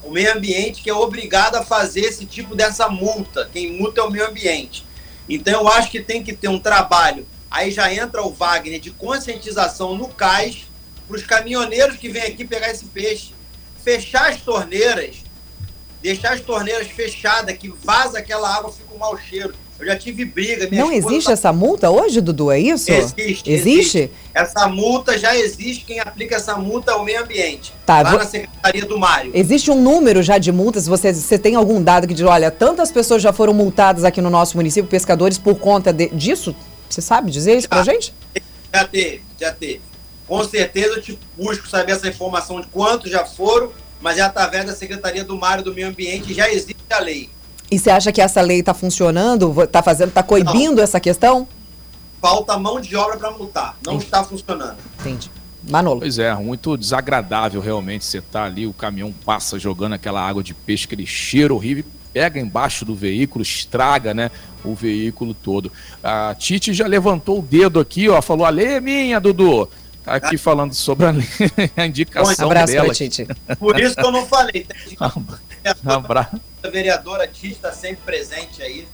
O 0.03 0.11
meio 0.11 0.35
ambiente 0.35 0.81
que 0.81 0.89
é 0.89 0.93
obrigado 0.93 1.55
a 1.55 1.63
fazer 1.63 2.01
esse 2.01 2.25
tipo 2.25 2.55
dessa 2.55 2.89
multa. 2.89 3.49
Quem 3.51 3.71
multa 3.71 4.01
é 4.01 4.03
o 4.03 4.11
meio 4.11 4.27
ambiente. 4.27 4.85
Então 5.27 5.61
eu 5.61 5.67
acho 5.67 5.91
que 5.91 6.01
tem 6.01 6.23
que 6.23 6.33
ter 6.33 6.47
um 6.47 6.59
trabalho 6.59 7.25
Aí 7.49 7.71
já 7.71 7.93
entra 7.93 8.21
o 8.23 8.31
Wagner 8.31 8.79
de 8.79 8.91
conscientização 8.91 9.95
no 9.97 10.07
cais 10.07 10.67
para 11.07 11.17
os 11.17 11.23
caminhoneiros 11.23 11.97
que 11.97 12.09
vêm 12.09 12.23
aqui 12.23 12.45
pegar 12.45 12.69
esse 12.69 12.85
peixe. 12.85 13.33
Fechar 13.83 14.29
as 14.29 14.41
torneiras, 14.41 15.23
deixar 16.01 16.33
as 16.33 16.41
torneiras 16.41 16.87
fechadas, 16.87 17.57
que 17.57 17.69
vaza 17.83 18.19
aquela 18.19 18.53
água, 18.55 18.71
fica 18.71 18.93
um 18.93 18.97
mau 18.97 19.17
cheiro. 19.17 19.53
Eu 19.79 19.85
já 19.85 19.95
tive 19.95 20.25
briga. 20.25 20.67
Não 20.69 20.91
existe 20.91 21.27
tá... 21.27 21.31
essa 21.31 21.53
multa 21.53 21.89
hoje, 21.89 22.19
Dudu? 22.19 22.51
É 22.51 22.59
isso? 22.59 22.91
Existe, 22.91 23.21
existe. 23.21 23.49
Existe? 23.49 24.11
Essa 24.33 24.67
multa 24.67 25.17
já 25.17 25.33
existe. 25.37 25.85
Quem 25.85 26.01
aplica 26.01 26.35
essa 26.35 26.57
multa 26.57 26.91
é 26.91 26.95
o 26.95 27.03
meio 27.05 27.23
ambiente. 27.23 27.73
Tá, 27.85 28.01
lá 28.01 28.09
vou... 28.09 28.19
na 28.19 28.25
Secretaria 28.25 28.85
do 28.85 28.99
Mário. 28.99 29.31
Existe 29.33 29.71
um 29.71 29.81
número 29.81 30.21
já 30.21 30.37
de 30.37 30.51
multas? 30.51 30.85
Você, 30.85 31.13
você 31.13 31.39
tem 31.39 31.55
algum 31.55 31.81
dado 31.81 32.09
que 32.09 32.13
diz, 32.13 32.25
olha, 32.25 32.51
tantas 32.51 32.91
pessoas 32.91 33.21
já 33.21 33.31
foram 33.31 33.53
multadas 33.53 34.03
aqui 34.03 34.19
no 34.19 34.29
nosso 34.29 34.57
município, 34.57 34.89
pescadores, 34.89 35.37
por 35.37 35.55
conta 35.55 35.93
de, 35.93 36.09
disso? 36.09 36.53
Você 36.89 37.01
sabe 37.01 37.31
dizer 37.31 37.57
isso 37.57 37.63
já, 37.63 37.69
pra 37.69 37.83
gente? 37.83 38.13
Já 38.73 38.85
teve, 38.85 39.21
já 39.39 39.51
teve. 39.53 39.81
Com 40.27 40.43
certeza 40.43 40.95
eu 40.95 41.01
te 41.01 41.19
busco 41.37 41.67
saber 41.67 41.93
essa 41.93 42.07
informação 42.07 42.61
de 42.61 42.67
quantos 42.67 43.09
já 43.09 43.25
foram, 43.25 43.71
mas 44.01 44.17
é 44.17 44.21
através 44.21 44.65
da 44.65 44.73
Secretaria 44.73 45.23
do 45.23 45.37
Mar 45.37 45.59
e 45.59 45.63
do 45.63 45.73
Meio 45.73 45.87
Ambiente 45.87 46.33
já 46.33 46.49
existe 46.49 46.75
a 46.89 46.99
lei. 46.99 47.29
E 47.71 47.77
você 47.77 47.89
acha 47.89 48.11
que 48.11 48.21
essa 48.21 48.41
lei 48.41 48.59
está 48.59 48.73
funcionando? 48.73 49.63
Está 49.63 49.83
fazendo, 49.83 50.09
está 50.09 50.23
coibindo 50.23 50.75
não. 50.75 50.83
essa 50.83 50.99
questão? 50.99 51.47
Falta 52.21 52.57
mão 52.57 52.81
de 52.81 52.95
obra 52.95 53.17
para 53.17 53.31
multar. 53.31 53.77
Não 53.85 53.93
Entendi. 53.93 54.05
está 54.05 54.23
funcionando. 54.23 54.77
Entendi. 54.99 55.31
Manolo. 55.67 55.99
Pois 55.99 56.17
é, 56.17 56.33
muito 56.35 56.77
desagradável 56.77 57.61
realmente 57.61 58.05
você 58.05 58.21
tá 58.21 58.45
ali, 58.45 58.65
o 58.65 58.73
caminhão 58.73 59.13
passa 59.25 59.59
jogando 59.59 59.93
aquela 59.93 60.21
água 60.21 60.41
de 60.41 60.53
peixe, 60.53 60.85
aquele 60.85 61.05
cheiro 61.05 61.55
horrível, 61.55 61.83
pega 62.13 62.39
embaixo 62.39 62.85
do 62.85 62.95
veículo, 62.95 63.43
estraga, 63.43 64.13
né? 64.13 64.31
o 64.63 64.75
veículo 64.75 65.33
todo. 65.33 65.71
A 66.03 66.35
Tite 66.35 66.73
já 66.73 66.87
levantou 66.87 67.39
o 67.39 67.41
dedo 67.41 67.79
aqui, 67.79 68.09
ó, 68.09 68.21
falou: 68.21 68.45
a 68.45 68.49
lei 68.49 68.73
é 68.73 68.81
minha, 68.81 69.19
Dudu. 69.19 69.69
Tá 70.03 70.15
aqui 70.15 70.37
falando 70.37 70.73
sobre 70.73 71.05
a, 71.05 71.13
a 71.77 71.85
indicação 71.85 72.47
um 72.47 72.51
abraço 72.51 72.73
dela. 72.73 72.93
Tite. 72.93 73.27
Por 73.59 73.79
isso 73.79 73.95
que 73.95 74.05
eu 74.05 74.11
não 74.11 74.25
falei. 74.25 74.65
Um 75.85 75.91
abraço. 75.91 76.39
A 76.63 76.69
vereadora 76.69 77.27
Tite 77.27 77.55
está 77.55 77.73
sempre 77.73 77.99
presente 78.05 78.63
aí. 78.63 78.87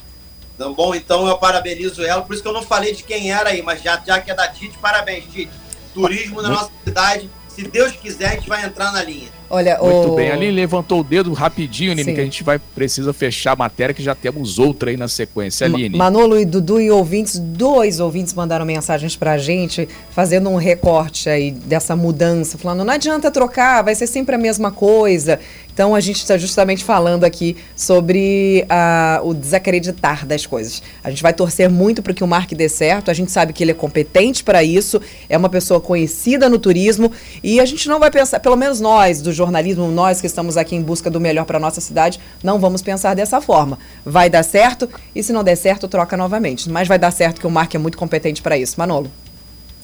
Então, 0.55 0.73
bom, 0.73 0.95
então 0.95 1.27
eu 1.27 1.37
parabenizo 1.37 2.03
ela, 2.03 2.23
por 2.23 2.33
isso 2.33 2.41
que 2.41 2.49
eu 2.49 2.53
não 2.53 2.63
falei 2.63 2.91
de 2.91 3.03
quem 3.03 3.31
era 3.31 3.49
aí, 3.49 3.61
mas 3.61 3.83
já, 3.83 4.01
já 4.03 4.19
que 4.19 4.31
é 4.31 4.33
da 4.33 4.47
Tite, 4.47 4.75
parabéns, 4.79 5.25
Tite. 5.25 5.51
Turismo 5.93 6.41
na 6.41 6.49
nossa 6.49 6.71
cidade, 6.83 7.29
se 7.55 7.63
Deus 7.63 7.93
quiser, 7.93 8.27
a 8.27 8.35
gente 8.35 8.49
vai 8.49 8.65
entrar 8.65 8.91
na 8.91 9.01
linha. 9.01 9.29
Olha, 9.49 9.77
Muito 9.79 10.11
o... 10.11 10.15
bem. 10.15 10.31
Ali 10.31 10.51
levantou 10.51 10.99
o 10.99 11.03
dedo 11.03 11.31
rapidinho, 11.31 11.91
Aline, 11.91 12.13
que 12.13 12.19
a 12.19 12.23
gente 12.23 12.43
vai 12.43 12.59
precisa 12.59 13.13
fechar 13.13 13.53
a 13.53 13.55
matéria, 13.55 13.93
que 13.93 14.03
já 14.03 14.13
temos 14.13 14.59
outra 14.59 14.89
aí 14.89 14.97
na 14.97 15.07
sequência. 15.07 15.65
Aline. 15.65 15.97
Manolo 15.97 16.37
e 16.37 16.43
Dudu 16.43 16.81
e 16.81 16.91
ouvintes, 16.91 17.39
dois 17.39 17.99
ouvintes 17.99 18.33
mandaram 18.33 18.65
mensagens 18.65 19.15
pra 19.15 19.37
gente, 19.37 19.87
fazendo 20.11 20.49
um 20.49 20.57
recorte 20.57 21.29
aí 21.29 21.51
dessa 21.51 21.95
mudança, 21.95 22.57
falando: 22.57 22.83
não 22.83 22.93
adianta 22.93 23.31
trocar, 23.31 23.83
vai 23.83 23.95
ser 23.95 24.07
sempre 24.07 24.35
a 24.35 24.37
mesma 24.37 24.71
coisa. 24.71 25.39
Então 25.75 25.93
a 25.93 25.99
gente 25.99 26.15
está 26.15 26.37
justamente 26.37 26.85
falando 26.85 27.25
aqui 27.25 27.57
sobre 27.75 28.65
uh, 28.65 29.27
o 29.27 29.33
desacreditar 29.33 30.25
das 30.25 30.45
coisas. 30.45 30.81
A 31.03 31.09
gente 31.09 31.21
vai 31.21 31.33
torcer 31.33 31.69
muito 31.69 32.01
para 32.01 32.13
que 32.13 32.23
o 32.23 32.27
Mark 32.27 32.49
dê 32.53 32.69
certo. 32.69 33.11
A 33.11 33.13
gente 33.13 33.29
sabe 33.29 33.51
que 33.51 33.61
ele 33.61 33.71
é 33.71 33.73
competente 33.73 34.41
para 34.41 34.63
isso, 34.63 35.01
é 35.27 35.37
uma 35.37 35.49
pessoa 35.49 35.81
conhecida 35.81 36.47
no 36.47 36.57
turismo 36.57 37.11
e 37.43 37.59
a 37.59 37.65
gente 37.65 37.89
não 37.89 37.99
vai 37.99 38.09
pensar, 38.09 38.39
pelo 38.39 38.55
menos 38.55 38.79
nós 38.79 39.21
do 39.21 39.33
jornalismo, 39.33 39.91
nós 39.91 40.21
que 40.21 40.27
estamos 40.27 40.55
aqui 40.55 40.77
em 40.77 40.81
busca 40.81 41.09
do 41.09 41.19
melhor 41.19 41.43
para 41.43 41.59
nossa 41.59 41.81
cidade, 41.81 42.21
não 42.41 42.57
vamos 42.57 42.81
pensar 42.81 43.13
dessa 43.13 43.41
forma. 43.41 43.77
Vai 44.05 44.29
dar 44.29 44.43
certo 44.43 44.89
e 45.13 45.21
se 45.21 45.33
não 45.33 45.43
der 45.43 45.57
certo, 45.57 45.89
troca 45.89 46.15
novamente. 46.15 46.69
Mas 46.69 46.87
vai 46.87 46.97
dar 46.97 47.11
certo 47.11 47.41
que 47.41 47.47
o 47.47 47.51
Mark 47.51 47.75
é 47.75 47.77
muito 47.77 47.97
competente 47.97 48.41
para 48.41 48.57
isso. 48.57 48.75
Manolo. 48.77 49.11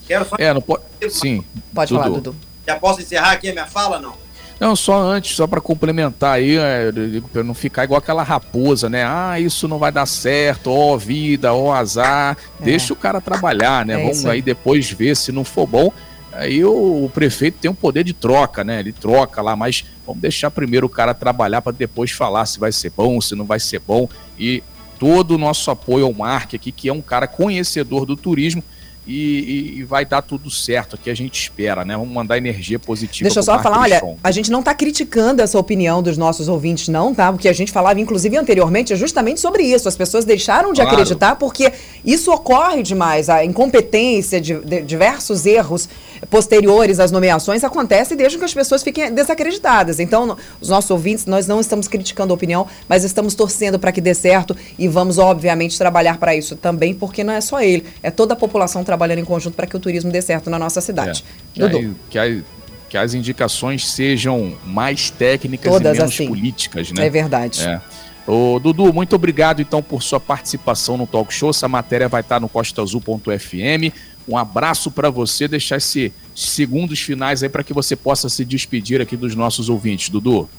Quero 0.08 0.24
só... 0.24 0.38
É, 0.40 0.54
não 0.54 0.62
pode. 0.62 0.84
Sim. 1.10 1.44
Pode 1.76 1.90
Dudu. 1.92 2.02
falar, 2.02 2.16
Dudu. 2.16 2.36
Já 2.66 2.78
posso 2.78 3.02
encerrar 3.02 3.32
aqui 3.32 3.50
a 3.50 3.52
minha 3.52 3.68
fala, 3.68 4.00
não? 4.00 4.31
Não, 4.62 4.76
só 4.76 5.02
antes, 5.02 5.36
só 5.36 5.48
para 5.48 5.60
complementar 5.60 6.36
aí, 6.36 6.56
é, 6.56 6.92
para 7.34 7.42
não 7.42 7.56
ficar 7.56 7.84
igual 7.84 7.98
aquela 7.98 8.22
raposa, 8.22 8.88
né? 8.88 9.04
Ah, 9.04 9.40
isso 9.40 9.68
não 9.68 9.80
vai 9.80 9.92
dar 9.92 10.06
certo, 10.06 10.70
ó 10.70 10.96
vida, 10.96 11.52
ó 11.52 11.74
azar. 11.74 12.38
É. 12.60 12.66
Deixa 12.66 12.94
o 12.94 12.96
cara 12.96 13.20
trabalhar, 13.20 13.84
né? 13.84 13.96
É 13.96 14.04
Vamos 14.04 14.24
aí. 14.24 14.34
aí 14.34 14.42
depois 14.44 14.92
ver 14.92 15.18
se 15.18 15.32
não 15.32 15.44
for 15.44 15.66
bom. 15.66 15.92
Aí 16.32 16.64
o, 16.64 17.06
o, 17.06 17.10
prefeito 17.12 17.58
tem 17.60 17.72
um 17.72 17.74
poder 17.74 18.04
de 18.04 18.14
troca, 18.14 18.64
né? 18.64 18.80
Ele 18.80 18.92
troca 18.92 19.42
lá, 19.42 19.56
mas 19.56 19.84
vamos 20.06 20.22
deixar 20.22 20.52
primeiro 20.52 20.86
o 20.86 20.90
cara 20.90 21.16
trabalhar 21.16 21.64
para 21.64 21.72
depois 21.72 22.12
falar 22.12 22.46
se 22.46 22.60
vai 22.60 22.72
ser 22.72 22.92
bom, 22.96 23.20
se 23.20 23.34
não 23.34 23.46
vai 23.46 23.60
ser 23.60 23.80
bom. 23.80 24.08
E 24.38 24.64
todo 25.00 25.32
o 25.32 25.38
nosso 25.40 25.72
apoio 25.72 26.06
ao 26.06 26.14
Mark 26.14 26.54
aqui, 26.54 26.72
que 26.72 26.88
é 26.88 26.94
um 26.94 27.02
cara 27.02 27.26
conhecedor 27.26 28.06
do 28.06 28.16
turismo 28.16 28.64
e, 29.06 29.80
e, 29.80 29.84
vai 29.84 30.06
dar 30.06 30.22
tudo 30.22 30.50
certo, 30.52 30.96
que 30.96 31.10
a 31.10 31.16
gente 31.16 31.42
espera, 31.42 31.84
né? 31.84 31.98
Vamos 31.98 32.14
mandar 32.14 32.38
energia 32.38 32.78
positiva. 32.78 33.24
Deixa 33.24 33.40
eu 33.40 33.44
só 33.44 33.60
falar, 33.60 33.80
olha, 33.80 34.02
a 34.24 34.32
gente 34.32 34.52
não 34.52 34.60
está 34.60 34.76
criticando 34.76 35.42
essa 35.42 35.58
opinião 35.58 36.04
dos 36.04 36.18
nossos 36.18 36.48
ouvintes, 36.48 36.88
não, 36.88 37.14
tá? 37.14 37.32
Porque 37.32 37.50
a 37.50 37.54
gente 37.54 37.72
falava, 37.72 38.00
inclusive, 38.00 38.38
anteriormente, 38.38 38.94
é 38.94 38.96
justamente 38.96 39.40
sobre 39.40 39.64
isso. 39.64 39.88
As 39.88 39.96
pessoas 39.96 40.24
deixaram 40.24 40.72
de 40.72 40.82
claro. 40.82 40.92
acreditar 40.92 41.36
porque 41.36 41.74
isso 42.06 42.32
ocorre 42.32 42.84
demais. 42.84 43.28
A 43.28 43.44
incompetência, 43.44 44.40
de, 44.40 44.60
de, 44.60 44.82
diversos 44.84 45.48
erros 45.48 45.90
posteriores 46.30 47.00
às 47.00 47.12
nomeações 47.12 47.64
acontece 47.64 48.16
desde 48.16 48.38
que 48.38 48.46
as 48.46 48.54
pessoas 48.54 48.84
fiquem 48.84 49.12
desacreditadas. 49.12 50.00
Então, 50.00 50.38
os 50.60 50.70
nossos 50.70 50.92
ouvintes, 50.92 51.26
nós 51.26 51.48
não 51.48 51.60
estamos 51.60 51.88
criticando 51.88 52.32
a 52.32 52.36
opinião, 52.36 52.68
mas 52.88 53.04
estamos 53.04 53.34
torcendo 53.34 53.80
para 53.80 53.92
que 53.92 54.00
dê 54.00 54.14
certo 54.14 54.56
e 54.78 54.88
vamos, 54.88 55.18
obviamente, 55.18 55.76
trabalhar 55.78 56.20
para 56.20 56.36
isso 56.36 56.56
também, 56.56 56.94
porque 56.94 57.24
não 57.24 57.34
é 57.34 57.42
só 57.42 57.60
ele, 57.62 57.86
é 58.04 58.12
toda 58.12 58.34
a 58.34 58.38
população 58.38 58.84
trabalhando 58.92 59.20
em 59.20 59.26
conjunto 59.26 59.56
para 59.56 59.66
que 59.66 59.76
o 59.76 59.80
turismo 59.80 60.12
dê 60.12 60.22
certo 60.22 60.50
na 60.50 60.60
nossa 60.60 60.82
cidade. 60.82 61.24
É, 61.24 61.54
que, 61.54 61.64
aí, 61.64 61.94
que, 62.10 62.20
aí, 62.20 62.44
que, 62.90 62.98
as 62.98 63.14
indicações 63.14 63.88
sejam 63.88 64.58
mais 64.66 65.10
técnicas 65.10 65.72
Todas 65.72 65.96
e 65.96 66.00
menos 66.00 66.14
assim. 66.14 66.28
políticas, 66.28 66.92
né? 66.92 67.08
É 67.08 67.10
verdade. 67.10 67.66
É. 67.66 67.80
Ô, 68.28 68.60
Dudu, 68.60 68.92
muito 68.94 69.16
obrigado 69.16 69.62
então 69.62 69.82
por 69.82 70.04
sua 70.04 70.20
participação 70.20 70.98
no 70.98 71.08
Talk 71.08 71.34
Show. 71.34 71.52
Essa 71.52 71.70
matéria 71.70 72.10
vai 72.10 72.20
estar 72.20 72.42
no 72.42 72.50
costaazul.fm. 72.50 73.96
Um 74.28 74.38
abraço 74.38 74.92
para 74.92 75.10
você, 75.10 75.48
deixar 75.48 75.78
esses 75.78 76.12
segundos 76.36 77.00
finais 77.00 77.42
aí 77.42 77.50
para 77.50 77.64
que 77.64 77.74
você 77.74 77.96
possa 77.96 78.28
se 78.28 78.44
despedir 78.44 79.02
aqui 79.02 79.16
dos 79.16 79.36
nossos 79.36 79.70
ouvintes, 79.70 80.10
Dudu. 80.10 80.50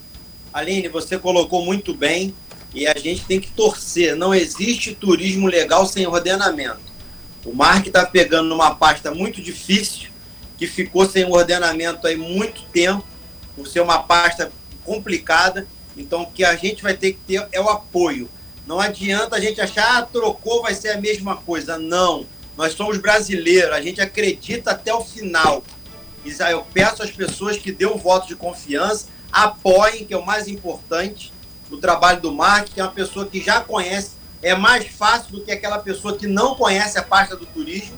Aline, 0.52 0.88
você 0.88 1.18
colocou 1.18 1.64
muito 1.64 1.94
bem 1.94 2.34
e 2.74 2.86
a 2.86 2.94
gente 2.98 3.24
tem 3.24 3.38
que 3.38 3.50
torcer. 3.50 4.16
Não 4.16 4.34
existe 4.34 4.94
turismo 4.94 5.46
legal 5.46 5.86
sem 5.86 6.06
ordenamento. 6.06 6.91
O 7.44 7.52
Mark 7.52 7.86
está 7.86 8.06
pegando 8.06 8.48
numa 8.48 8.74
pasta 8.74 9.12
muito 9.12 9.42
difícil, 9.42 10.10
que 10.56 10.66
ficou 10.66 11.04
sem 11.08 11.24
ordenamento 11.24 12.06
aí 12.06 12.16
muito 12.16 12.62
tempo, 12.72 13.04
por 13.56 13.66
ser 13.66 13.80
uma 13.80 13.98
pasta 13.98 14.52
complicada. 14.84 15.66
Então, 15.96 16.22
o 16.22 16.30
que 16.30 16.44
a 16.44 16.54
gente 16.54 16.82
vai 16.82 16.94
ter 16.94 17.12
que 17.12 17.18
ter 17.26 17.46
é 17.50 17.60
o 17.60 17.68
apoio. 17.68 18.30
Não 18.66 18.78
adianta 18.78 19.36
a 19.36 19.40
gente 19.40 19.60
achar, 19.60 19.98
ah, 19.98 20.02
trocou, 20.02 20.62
vai 20.62 20.74
ser 20.74 20.90
a 20.90 21.00
mesma 21.00 21.36
coisa. 21.36 21.78
Não. 21.78 22.26
Nós 22.56 22.74
somos 22.74 22.98
brasileiros, 22.98 23.72
a 23.72 23.80
gente 23.80 24.00
acredita 24.00 24.70
até 24.70 24.94
o 24.94 25.00
final. 25.00 25.64
Eu 26.24 26.64
peço 26.72 27.02
às 27.02 27.10
pessoas 27.10 27.56
que 27.56 27.72
dêem 27.72 27.90
o 27.90 27.98
voto 27.98 28.28
de 28.28 28.36
confiança, 28.36 29.06
apoiem, 29.32 30.04
que 30.04 30.14
é 30.14 30.16
o 30.16 30.24
mais 30.24 30.46
importante, 30.46 31.32
o 31.70 31.76
trabalho 31.76 32.20
do 32.20 32.32
Mark, 32.32 32.68
que 32.68 32.80
é 32.80 32.84
uma 32.84 32.92
pessoa 32.92 33.26
que 33.26 33.40
já 33.40 33.60
conhece 33.60 34.12
é 34.42 34.54
mais 34.54 34.86
fácil 34.88 35.32
do 35.32 35.40
que 35.40 35.52
aquela 35.52 35.78
pessoa 35.78 36.16
que 36.16 36.26
não 36.26 36.54
conhece 36.54 36.98
a 36.98 37.02
pasta 37.02 37.36
do 37.36 37.46
turismo. 37.46 37.96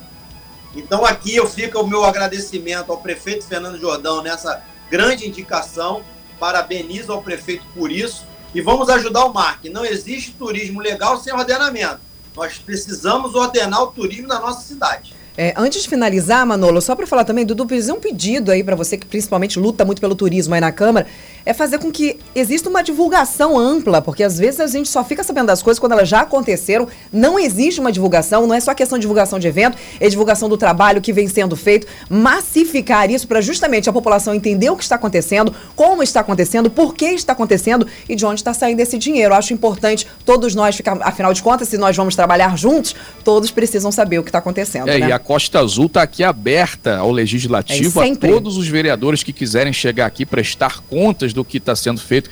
Então 0.77 1.05
aqui 1.05 1.35
eu 1.35 1.49
fico 1.49 1.81
o 1.81 1.87
meu 1.87 2.05
agradecimento 2.05 2.93
ao 2.93 2.99
prefeito 2.99 3.47
Fernando 3.47 3.81
Jordão 3.81 4.23
nessa 4.23 4.63
grande 4.91 5.27
indicação. 5.27 6.03
Parabenizo 6.39 7.13
ao 7.13 7.23
prefeito 7.23 7.65
por 7.75 7.91
isso 7.91 8.27
e 8.55 8.61
vamos 8.61 8.89
ajudar 8.89 9.25
o 9.25 9.33
Mark. 9.33 9.65
Não 9.65 9.85
existe 9.85 10.33
turismo 10.33 10.81
legal 10.81 11.19
sem 11.19 11.33
ordenamento. 11.33 12.01
Nós 12.37 12.59
precisamos 12.59 13.35
ordenar 13.35 13.83
o 13.83 13.87
turismo 13.89 14.29
da 14.29 14.41
nossa 14.41 14.61
cidade. 14.61 15.15
É, 15.37 15.53
antes 15.57 15.83
de 15.83 15.89
finalizar, 15.89 16.47
Manolo, 16.47 16.81
só 16.81 16.95
para 16.95 17.07
falar 17.07 17.25
também, 17.25 17.45
Dudu, 17.45 17.69
fazer 17.69 17.91
um 17.91 17.99
pedido 17.99 18.53
aí 18.53 18.63
para 18.63 18.77
você 18.77 18.97
que 18.97 19.07
principalmente 19.07 19.59
luta 19.59 19.85
muito 19.85 20.01
pelo 20.01 20.15
turismo 20.15 20.55
aí 20.55 20.61
na 20.61 20.71
Câmara, 20.71 21.09
é 21.47 21.53
fazer 21.53 21.79
com 21.79 21.91
que 21.91 22.19
exista 22.35 22.69
uma 22.69 22.83
divulgação 22.83 23.59
ampla, 23.59 24.01
porque 24.01 24.23
às 24.23 24.39
vezes 24.39 24.61
a 24.61 24.67
gente 24.67 24.89
só 24.89 25.05
fica 25.05 25.23
sabendo 25.23 25.47
das 25.47 25.63
coisas 25.63 25.79
quando 25.79 25.93
elas 25.93 26.09
já 26.09 26.21
aconteceram, 26.21 26.89
não 27.13 27.39
existe 27.39 27.81
uma 27.81 27.93
divulgação, 27.93 28.47
não 28.47 28.55
é 28.55 28.61
só 28.61 28.73
questão 28.75 28.99
de 28.99 29.03
divulgação 29.03 29.39
de 29.39 29.47
evento, 29.47 29.77
é 30.01 30.09
divulgação 30.09 30.49
do 30.49 30.57
trabalho 30.57 31.01
que 31.01 31.13
vem 31.13 31.29
sendo 31.29 31.55
feito, 31.57 31.87
massificar 32.09 33.11
isso 33.11 33.29
para 33.29 33.41
justamente 33.41 33.89
a 33.89 33.93
população 33.93 34.35
entender 34.35 34.71
o 34.71 34.77
que 34.77 34.83
está 34.83 34.95
acontecendo, 34.95 35.55
como 35.77 36.03
está 36.03 36.21
acontecendo, 36.21 36.71
por 36.71 36.95
que 36.95 37.07
está 37.07 37.33
acontecendo 37.33 37.87
e 38.09 38.17
de 38.17 38.25
onde 38.25 38.41
está 38.41 38.55
saindo 38.55 38.81
esse 38.81 38.97
dinheiro. 38.97 39.35
Eu 39.35 39.39
acho 39.39 39.53
importante 39.53 40.07
todos 40.25 40.55
nós 40.55 40.77
ficar, 40.77 40.97
afinal 41.03 41.33
de 41.35 41.43
contas, 41.43 41.69
se 41.69 41.77
nós 41.77 41.97
vamos 41.97 42.17
trabalhar 42.17 42.57
juntos, 42.57 42.95
todos 43.23 43.51
precisam 43.51 43.93
saber 43.93 44.19
o 44.19 44.23
que 44.23 44.31
está 44.31 44.39
acontecendo. 44.39 44.89
É, 44.89 44.99
né? 44.99 45.09
e 45.09 45.13
a 45.13 45.19
Costa 45.19 45.61
Azul 45.61 45.87
está 45.87 46.03
aqui 46.03 46.25
aberta 46.25 46.97
ao 46.97 47.11
Legislativo, 47.11 48.03
É, 48.03 48.11
a 48.11 48.17
todos 48.17 48.57
os 48.57 48.67
vereadores 48.67 49.23
que 49.23 49.33
quiserem 49.33 49.73
chegar 49.73 50.07
aqui 50.07 50.25
prestar 50.25 50.81
contas 50.89 51.34
do 51.35 51.45
que 51.45 51.59
está 51.59 51.77
sendo 51.77 52.01
feito 52.01 52.31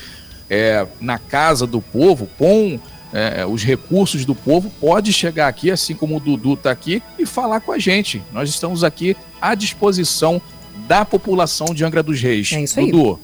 é, 0.48 0.86
na 1.00 1.18
casa 1.18 1.66
do 1.66 1.80
povo, 1.80 2.28
com 2.38 2.80
é, 3.12 3.44
os 3.44 3.62
recursos 3.62 4.24
do 4.24 4.34
povo, 4.34 4.72
pode 4.80 5.12
chegar 5.12 5.48
aqui, 5.48 5.70
assim 5.70 5.94
como 5.94 6.16
o 6.16 6.20
Dudu 6.20 6.54
está 6.54 6.70
aqui, 6.70 7.02
e 7.18 7.26
falar 7.26 7.60
com 7.60 7.72
a 7.72 7.78
gente. 7.78 8.22
Nós 8.32 8.48
estamos 8.48 8.82
aqui 8.82 9.16
à 9.40 9.54
disposição 9.54 10.40
da 10.86 11.04
população 11.04 11.66
de 11.74 11.84
Angra 11.84 12.02
dos 12.02 12.20
Reis. 12.20 12.52
É 12.52 12.62
isso 12.62 12.80
aí. 12.80 12.90
Dudu. 12.90 13.20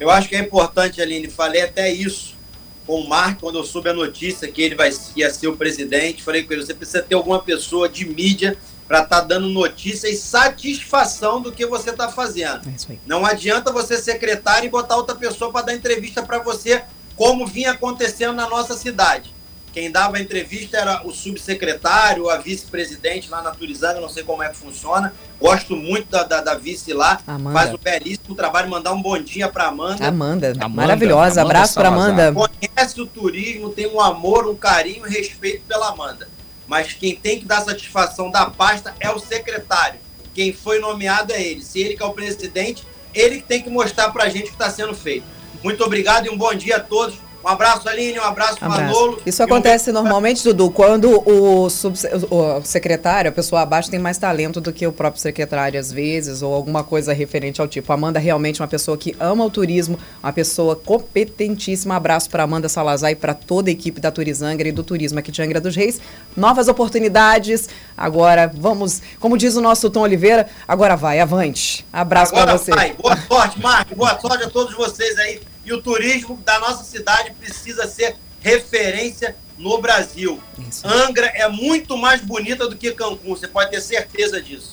Eu 0.00 0.10
acho 0.10 0.28
que 0.28 0.36
é 0.36 0.40
importante, 0.40 1.02
Aline, 1.02 1.28
falei 1.28 1.62
até 1.62 1.92
isso 1.92 2.38
com 2.86 3.00
o 3.00 3.08
Mark 3.08 3.40
quando 3.40 3.58
eu 3.58 3.64
soube 3.64 3.90
a 3.90 3.92
notícia 3.92 4.48
que 4.48 4.62
ele 4.62 4.74
vai 4.74 4.90
ia 5.16 5.30
ser 5.30 5.48
o 5.48 5.56
presidente. 5.56 6.22
Falei 6.22 6.44
com 6.44 6.52
ele, 6.52 6.64
você 6.64 6.72
precisa 6.72 7.02
ter 7.02 7.14
alguma 7.14 7.40
pessoa 7.42 7.88
de 7.88 8.06
mídia 8.06 8.56
para 8.88 9.02
estar 9.02 9.20
tá 9.20 9.26
dando 9.26 9.48
notícia 9.50 10.08
e 10.08 10.16
satisfação 10.16 11.42
do 11.42 11.52
que 11.52 11.66
você 11.66 11.90
está 11.90 12.08
fazendo. 12.08 12.66
É 12.66 12.96
Não 13.06 13.26
adianta 13.26 13.70
você 13.70 13.98
secretário 13.98 14.66
e 14.66 14.70
botar 14.70 14.96
outra 14.96 15.14
pessoa 15.14 15.52
para 15.52 15.66
dar 15.66 15.74
entrevista 15.74 16.22
para 16.22 16.38
você, 16.38 16.82
como 17.14 17.46
vinha 17.46 17.72
acontecendo 17.72 18.32
na 18.32 18.48
nossa 18.48 18.74
cidade. 18.74 19.36
Quem 19.72 19.92
dava 19.92 20.16
a 20.16 20.20
entrevista 20.20 20.78
era 20.78 21.06
o 21.06 21.12
subsecretário, 21.12 22.30
a 22.30 22.38
vice-presidente 22.38 23.28
lá 23.28 23.42
na 23.42 23.50
Turizanga, 23.50 24.00
não 24.00 24.08
sei 24.08 24.24
como 24.24 24.42
é 24.42 24.48
que 24.48 24.56
funciona. 24.56 25.12
Gosto 25.38 25.76
muito 25.76 26.10
da, 26.10 26.24
da, 26.24 26.40
da 26.40 26.54
vice 26.54 26.92
lá. 26.94 27.20
Amanda. 27.26 27.58
Faz 27.58 27.74
um 27.74 27.76
belíssimo 27.76 28.34
trabalho. 28.34 28.70
Mandar 28.70 28.92
um 28.92 29.02
bom 29.02 29.20
dia 29.22 29.48
para 29.48 29.66
Amanda. 29.66 30.08
Amanda, 30.08 30.52
Amanda, 30.52 30.68
maravilhosa. 30.68 31.42
Amanda 31.42 31.58
Abraço 31.58 31.74
para. 31.74 31.88
Amanda. 31.88 32.32
Conhece 32.32 33.00
o 33.00 33.06
turismo, 33.06 33.68
tem 33.70 33.86
um 33.86 34.00
amor, 34.00 34.48
um 34.48 34.56
carinho 34.56 35.06
e 35.06 35.10
respeito 35.10 35.62
pela 35.68 35.90
Amanda. 35.90 36.26
Mas 36.68 36.92
quem 36.92 37.16
tem 37.16 37.40
que 37.40 37.46
dar 37.46 37.62
satisfação 37.62 38.30
da 38.30 38.48
pasta 38.48 38.94
é 39.00 39.10
o 39.10 39.18
secretário. 39.18 39.98
Quem 40.34 40.52
foi 40.52 40.78
nomeado 40.78 41.32
é 41.32 41.42
ele. 41.42 41.64
Se 41.64 41.80
ele 41.80 41.96
que 41.96 42.02
é 42.02 42.06
o 42.06 42.12
presidente, 42.12 42.86
ele 43.12 43.40
tem 43.40 43.62
que 43.62 43.70
mostrar 43.70 44.10
pra 44.10 44.28
gente 44.28 44.44
o 44.44 44.48
que 44.48 44.52
está 44.52 44.70
sendo 44.70 44.94
feito. 44.94 45.26
Muito 45.64 45.82
obrigado 45.82 46.26
e 46.26 46.30
um 46.30 46.36
bom 46.36 46.54
dia 46.54 46.76
a 46.76 46.80
todos. 46.80 47.18
Um 47.44 47.48
abraço, 47.48 47.88
Aline, 47.88 48.18
um 48.18 48.22
abraço, 48.24 48.58
Abraço. 48.60 48.82
Manolo. 48.82 49.22
Isso 49.24 49.40
um 49.40 49.44
acontece 49.46 49.86
beijo- 49.86 50.02
normalmente, 50.02 50.42
Dudu, 50.44 50.70
quando 50.70 51.22
o, 51.26 51.70
subse- 51.70 52.10
o 52.30 52.60
secretário, 52.62 53.30
a 53.30 53.32
pessoa 53.32 53.62
abaixo, 53.62 53.88
tem 53.90 53.98
mais 53.98 54.18
talento 54.18 54.60
do 54.60 54.72
que 54.72 54.86
o 54.86 54.92
próprio 54.92 55.22
secretário, 55.22 55.78
às 55.78 55.90
vezes, 55.92 56.42
ou 56.42 56.52
alguma 56.52 56.82
coisa 56.84 57.12
referente 57.12 57.60
ao 57.60 57.68
tipo. 57.68 57.92
Amanda 57.92 58.18
é 58.18 58.22
realmente 58.22 58.60
uma 58.60 58.66
pessoa 58.68 58.98
que 58.98 59.16
ama 59.20 59.44
o 59.44 59.50
turismo, 59.50 59.98
uma 60.22 60.32
pessoa 60.32 60.74
competentíssima. 60.76 61.96
Abraço 61.96 62.28
para 62.28 62.42
Amanda 62.42 62.68
Salazar 62.68 63.10
e 63.12 63.16
para 63.16 63.34
toda 63.34 63.70
a 63.70 63.72
equipe 63.72 64.00
da 64.00 64.10
Turizangra 64.10 64.68
e 64.68 64.72
do 64.72 64.82
turismo 64.82 65.18
aqui 65.18 65.30
de 65.30 65.40
Angra 65.40 65.60
dos 65.60 65.74
Reis. 65.76 66.00
Novas 66.36 66.68
oportunidades. 66.68 67.68
Agora 67.96 68.50
vamos, 68.54 69.00
como 69.20 69.38
diz 69.38 69.56
o 69.56 69.60
nosso 69.60 69.88
Tom 69.90 70.00
Oliveira, 70.00 70.48
agora 70.66 70.96
vai, 70.96 71.20
avante. 71.20 71.86
Abraço 71.92 72.32
para 72.32 72.58
você. 72.58 72.72
vai. 72.72 72.92
Boa 72.94 73.16
sorte, 73.16 73.60
Marco. 73.60 73.94
Boa 73.94 74.18
sorte 74.20 74.44
a 74.44 74.50
todos 74.50 74.74
vocês 74.74 75.16
aí. 75.18 75.40
E 75.68 75.72
o 75.74 75.82
turismo 75.82 76.40
da 76.46 76.58
nossa 76.60 76.82
cidade 76.82 77.30
precisa 77.32 77.86
ser 77.86 78.16
referência 78.40 79.36
no 79.58 79.76
Brasil. 79.82 80.40
Isso. 80.66 80.88
Angra 80.88 81.26
é 81.26 81.46
muito 81.46 81.94
mais 81.98 82.22
bonita 82.22 82.66
do 82.66 82.74
que 82.74 82.92
Cancún, 82.92 83.36
você 83.36 83.46
pode 83.46 83.70
ter 83.72 83.82
certeza 83.82 84.40
disso. 84.40 84.72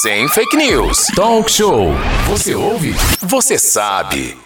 Sem 0.00 0.28
fake 0.28 0.56
news. 0.56 1.06
Talk 1.14 1.48
show. 1.48 1.92
Você 2.26 2.52
ouve? 2.52 2.96
Você 3.20 3.56
sabe. 3.56 4.36